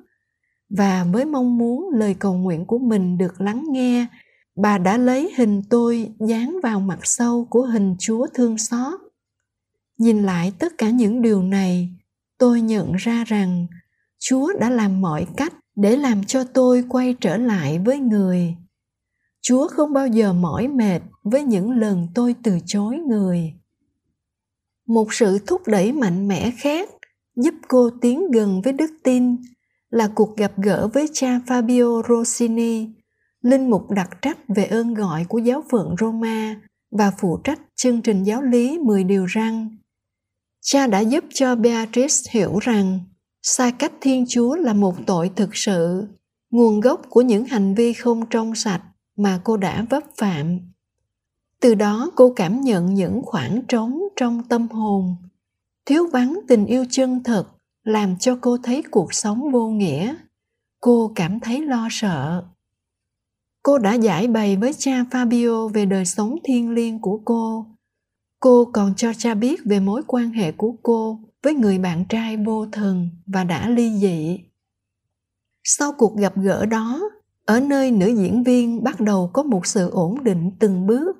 Và 0.68 1.06
với 1.12 1.24
mong 1.24 1.58
muốn 1.58 1.90
lời 1.94 2.14
cầu 2.18 2.34
nguyện 2.34 2.64
của 2.66 2.78
mình 2.78 3.18
được 3.18 3.40
lắng 3.40 3.64
nghe, 3.68 4.06
bà 4.56 4.78
đã 4.78 4.96
lấy 4.98 5.32
hình 5.36 5.62
tôi 5.70 6.10
dán 6.18 6.56
vào 6.62 6.80
mặt 6.80 6.98
sâu 7.02 7.46
của 7.50 7.62
hình 7.62 7.96
chúa 7.98 8.26
thương 8.34 8.58
xót. 8.58 9.00
Nhìn 9.98 10.22
lại 10.22 10.52
tất 10.58 10.72
cả 10.78 10.90
những 10.90 11.22
điều 11.22 11.42
này, 11.42 11.88
tôi 12.38 12.60
nhận 12.60 12.92
ra 12.92 13.24
rằng 13.24 13.66
chúa 14.18 14.52
đã 14.60 14.70
làm 14.70 15.00
mọi 15.00 15.26
cách 15.36 15.54
để 15.76 15.96
làm 15.96 16.24
cho 16.24 16.44
tôi 16.44 16.84
quay 16.88 17.16
trở 17.20 17.36
lại 17.36 17.78
với 17.78 17.98
người 17.98 18.56
chúa 19.42 19.68
không 19.68 19.92
bao 19.92 20.06
giờ 20.06 20.32
mỏi 20.32 20.68
mệt 20.68 21.00
với 21.22 21.44
những 21.44 21.70
lần 21.70 22.08
tôi 22.14 22.34
từ 22.42 22.58
chối 22.66 22.96
người 22.96 23.54
một 24.90 25.14
sự 25.14 25.38
thúc 25.46 25.62
đẩy 25.66 25.92
mạnh 25.92 26.28
mẽ 26.28 26.50
khác 26.58 26.88
giúp 27.36 27.54
cô 27.68 27.90
tiến 28.00 28.30
gần 28.30 28.62
với 28.62 28.72
đức 28.72 28.90
tin 29.02 29.36
là 29.90 30.10
cuộc 30.14 30.36
gặp 30.36 30.52
gỡ 30.56 30.88
với 30.92 31.08
cha 31.12 31.40
Fabio 31.46 32.02
Rossini, 32.08 32.88
linh 33.42 33.70
mục 33.70 33.90
đặc 33.90 34.10
trách 34.22 34.38
về 34.48 34.64
ơn 34.64 34.94
gọi 34.94 35.24
của 35.28 35.38
giáo 35.38 35.64
phận 35.70 35.94
Roma 36.00 36.60
và 36.90 37.12
phụ 37.18 37.38
trách 37.44 37.60
chương 37.76 38.02
trình 38.02 38.24
giáo 38.24 38.42
lý 38.42 38.78
10 38.78 39.04
điều 39.04 39.26
răn. 39.34 39.78
Cha 40.60 40.86
đã 40.86 41.00
giúp 41.00 41.24
cho 41.34 41.54
Beatrice 41.54 42.30
hiểu 42.30 42.58
rằng 42.58 43.00
xa 43.42 43.70
cách 43.70 43.92
Thiên 44.00 44.24
Chúa 44.28 44.54
là 44.54 44.72
một 44.72 44.94
tội 45.06 45.30
thực 45.36 45.56
sự, 45.56 46.06
nguồn 46.50 46.80
gốc 46.80 47.02
của 47.08 47.20
những 47.20 47.44
hành 47.44 47.74
vi 47.74 47.92
không 47.92 48.26
trong 48.30 48.54
sạch 48.54 48.82
mà 49.16 49.40
cô 49.44 49.56
đã 49.56 49.86
vấp 49.90 50.02
phạm 50.16 50.58
từ 51.60 51.74
đó 51.74 52.10
cô 52.16 52.32
cảm 52.36 52.60
nhận 52.60 52.94
những 52.94 53.22
khoảng 53.24 53.62
trống 53.68 54.00
trong 54.16 54.42
tâm 54.48 54.68
hồn 54.68 55.16
thiếu 55.86 56.06
vắng 56.12 56.40
tình 56.48 56.66
yêu 56.66 56.84
chân 56.90 57.22
thật 57.22 57.46
làm 57.84 58.18
cho 58.18 58.38
cô 58.40 58.58
thấy 58.62 58.82
cuộc 58.90 59.14
sống 59.14 59.52
vô 59.52 59.68
nghĩa 59.68 60.14
cô 60.80 61.12
cảm 61.14 61.40
thấy 61.40 61.66
lo 61.66 61.88
sợ 61.90 62.44
cô 63.62 63.78
đã 63.78 63.94
giải 63.94 64.26
bày 64.26 64.56
với 64.56 64.72
cha 64.78 65.02
Fabio 65.10 65.68
về 65.68 65.86
đời 65.86 66.04
sống 66.04 66.36
thiêng 66.44 66.70
liêng 66.70 66.98
của 66.98 67.20
cô. 67.24 67.66
Cô 68.40 68.70
còn 68.72 68.94
cho 68.94 69.12
cha 69.18 69.34
biết 69.34 69.60
về 69.64 69.80
mối 69.80 70.02
quan 70.06 70.30
hệ 70.30 70.52
của 70.52 70.74
cô 70.82 71.20
với 71.42 71.54
người 71.54 71.78
bạn 71.78 72.04
trai 72.08 72.36
vô 72.36 72.66
thần 72.72 73.10
và 73.26 73.44
đã 73.44 73.68
ly 73.68 73.98
dị. 73.98 74.40
Sau 75.64 75.92
cuộc 75.98 76.16
gặp 76.16 76.32
gỡ 76.36 76.66
đó, 76.66 77.00
ở 77.50 77.60
nơi 77.60 77.90
nữ 77.90 78.06
diễn 78.06 78.42
viên 78.42 78.84
bắt 78.84 79.00
đầu 79.00 79.30
có 79.32 79.42
một 79.42 79.66
sự 79.66 79.90
ổn 79.90 80.24
định 80.24 80.50
từng 80.58 80.86
bước. 80.86 81.16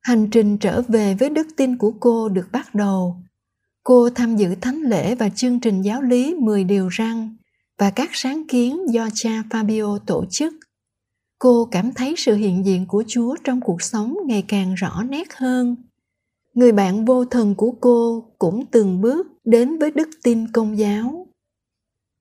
Hành 0.00 0.30
trình 0.30 0.58
trở 0.58 0.82
về 0.82 1.14
với 1.14 1.30
đức 1.30 1.46
tin 1.56 1.78
của 1.78 1.92
cô 2.00 2.28
được 2.28 2.48
bắt 2.52 2.74
đầu. 2.74 3.16
Cô 3.84 4.10
tham 4.10 4.36
dự 4.36 4.54
thánh 4.60 4.82
lễ 4.82 5.14
và 5.14 5.28
chương 5.28 5.60
trình 5.60 5.82
giáo 5.82 6.02
lý 6.02 6.34
10 6.34 6.64
điều 6.64 6.88
răn 6.98 7.36
và 7.78 7.90
các 7.90 8.10
sáng 8.12 8.46
kiến 8.48 8.92
do 8.92 9.08
cha 9.14 9.42
Fabio 9.50 9.98
tổ 9.98 10.24
chức. 10.30 10.54
Cô 11.38 11.68
cảm 11.70 11.92
thấy 11.92 12.14
sự 12.16 12.34
hiện 12.34 12.66
diện 12.66 12.86
của 12.86 13.04
Chúa 13.06 13.36
trong 13.44 13.60
cuộc 13.60 13.82
sống 13.82 14.16
ngày 14.26 14.44
càng 14.48 14.74
rõ 14.74 15.02
nét 15.08 15.34
hơn. 15.36 15.76
Người 16.54 16.72
bạn 16.72 17.04
vô 17.04 17.24
thần 17.24 17.54
của 17.54 17.72
cô 17.80 18.24
cũng 18.38 18.66
từng 18.66 19.00
bước 19.00 19.26
đến 19.44 19.78
với 19.78 19.90
đức 19.90 20.08
tin 20.22 20.52
công 20.52 20.78
giáo. 20.78 21.26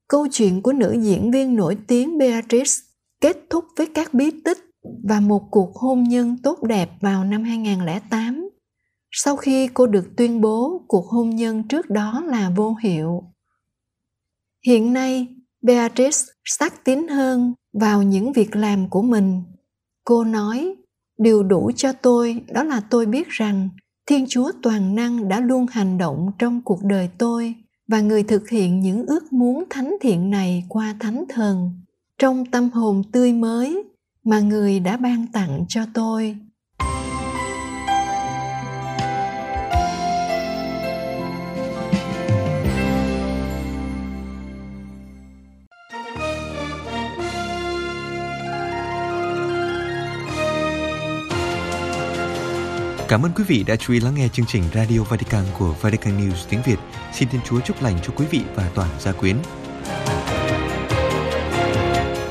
Câu 0.07 0.27
chuyện 0.31 0.61
của 0.61 0.73
nữ 0.73 0.97
diễn 1.01 1.31
viên 1.31 1.55
nổi 1.55 1.77
tiếng 1.87 2.17
Beatrice 2.17 2.86
kết 3.21 3.37
thúc 3.49 3.65
với 3.77 3.87
các 3.93 4.13
bí 4.13 4.31
tích 4.45 4.57
và 5.03 5.19
một 5.19 5.47
cuộc 5.51 5.75
hôn 5.75 6.03
nhân 6.03 6.37
tốt 6.43 6.63
đẹp 6.63 6.89
vào 7.01 7.23
năm 7.23 7.43
2008 7.43 8.49
sau 9.11 9.37
khi 9.37 9.67
cô 9.73 9.87
được 9.87 10.15
tuyên 10.17 10.41
bố 10.41 10.81
cuộc 10.87 11.07
hôn 11.07 11.29
nhân 11.29 11.63
trước 11.67 11.89
đó 11.89 12.23
là 12.25 12.51
vô 12.55 12.75
hiệu. 12.83 13.23
Hiện 14.65 14.93
nay, 14.93 15.27
Beatrice 15.61 16.17
xác 16.45 16.85
tín 16.85 17.07
hơn 17.07 17.53
vào 17.73 18.03
những 18.03 18.33
việc 18.33 18.55
làm 18.55 18.89
của 18.89 19.01
mình. 19.01 19.41
Cô 20.03 20.23
nói, 20.23 20.75
điều 21.17 21.43
đủ 21.43 21.71
cho 21.75 21.93
tôi 21.93 22.41
đó 22.47 22.63
là 22.63 22.81
tôi 22.89 23.05
biết 23.05 23.27
rằng 23.29 23.69
Thiên 24.05 24.25
Chúa 24.29 24.51
toàn 24.63 24.95
năng 24.95 25.27
đã 25.27 25.39
luôn 25.39 25.65
hành 25.69 25.97
động 25.97 26.31
trong 26.39 26.61
cuộc 26.65 26.79
đời 26.83 27.09
tôi 27.17 27.55
và 27.87 28.01
người 28.01 28.23
thực 28.23 28.49
hiện 28.49 28.79
những 28.79 29.05
ước 29.05 29.33
muốn 29.33 29.63
thánh 29.69 29.95
thiện 30.01 30.29
này 30.29 30.63
qua 30.69 30.95
thánh 30.99 31.25
thần 31.29 31.81
trong 32.17 32.45
tâm 32.45 32.69
hồn 32.69 33.01
tươi 33.11 33.33
mới 33.33 33.83
mà 34.23 34.39
người 34.39 34.79
đã 34.79 34.97
ban 34.97 35.25
tặng 35.33 35.65
cho 35.67 35.81
tôi 35.93 36.35
Cảm 53.07 53.25
ơn 53.25 53.31
quý 53.35 53.43
vị 53.47 53.63
đã 53.67 53.75
chú 53.75 53.93
ý 53.93 53.99
lắng 53.99 54.15
nghe 54.15 54.27
chương 54.27 54.45
trình 54.45 54.63
Radio 54.73 54.99
Vatican 55.03 55.43
của 55.59 55.75
Vatican 55.81 56.17
News 56.17 56.45
tiếng 56.49 56.61
Việt. 56.65 56.79
Xin 57.13 57.29
Thiên 57.29 57.41
Chúa 57.45 57.59
chúc 57.59 57.83
lành 57.83 57.99
cho 58.03 58.13
quý 58.15 58.25
vị 58.31 58.41
và 58.55 58.71
toàn 58.75 58.89
gia 58.99 59.11
quyến. 59.11 59.37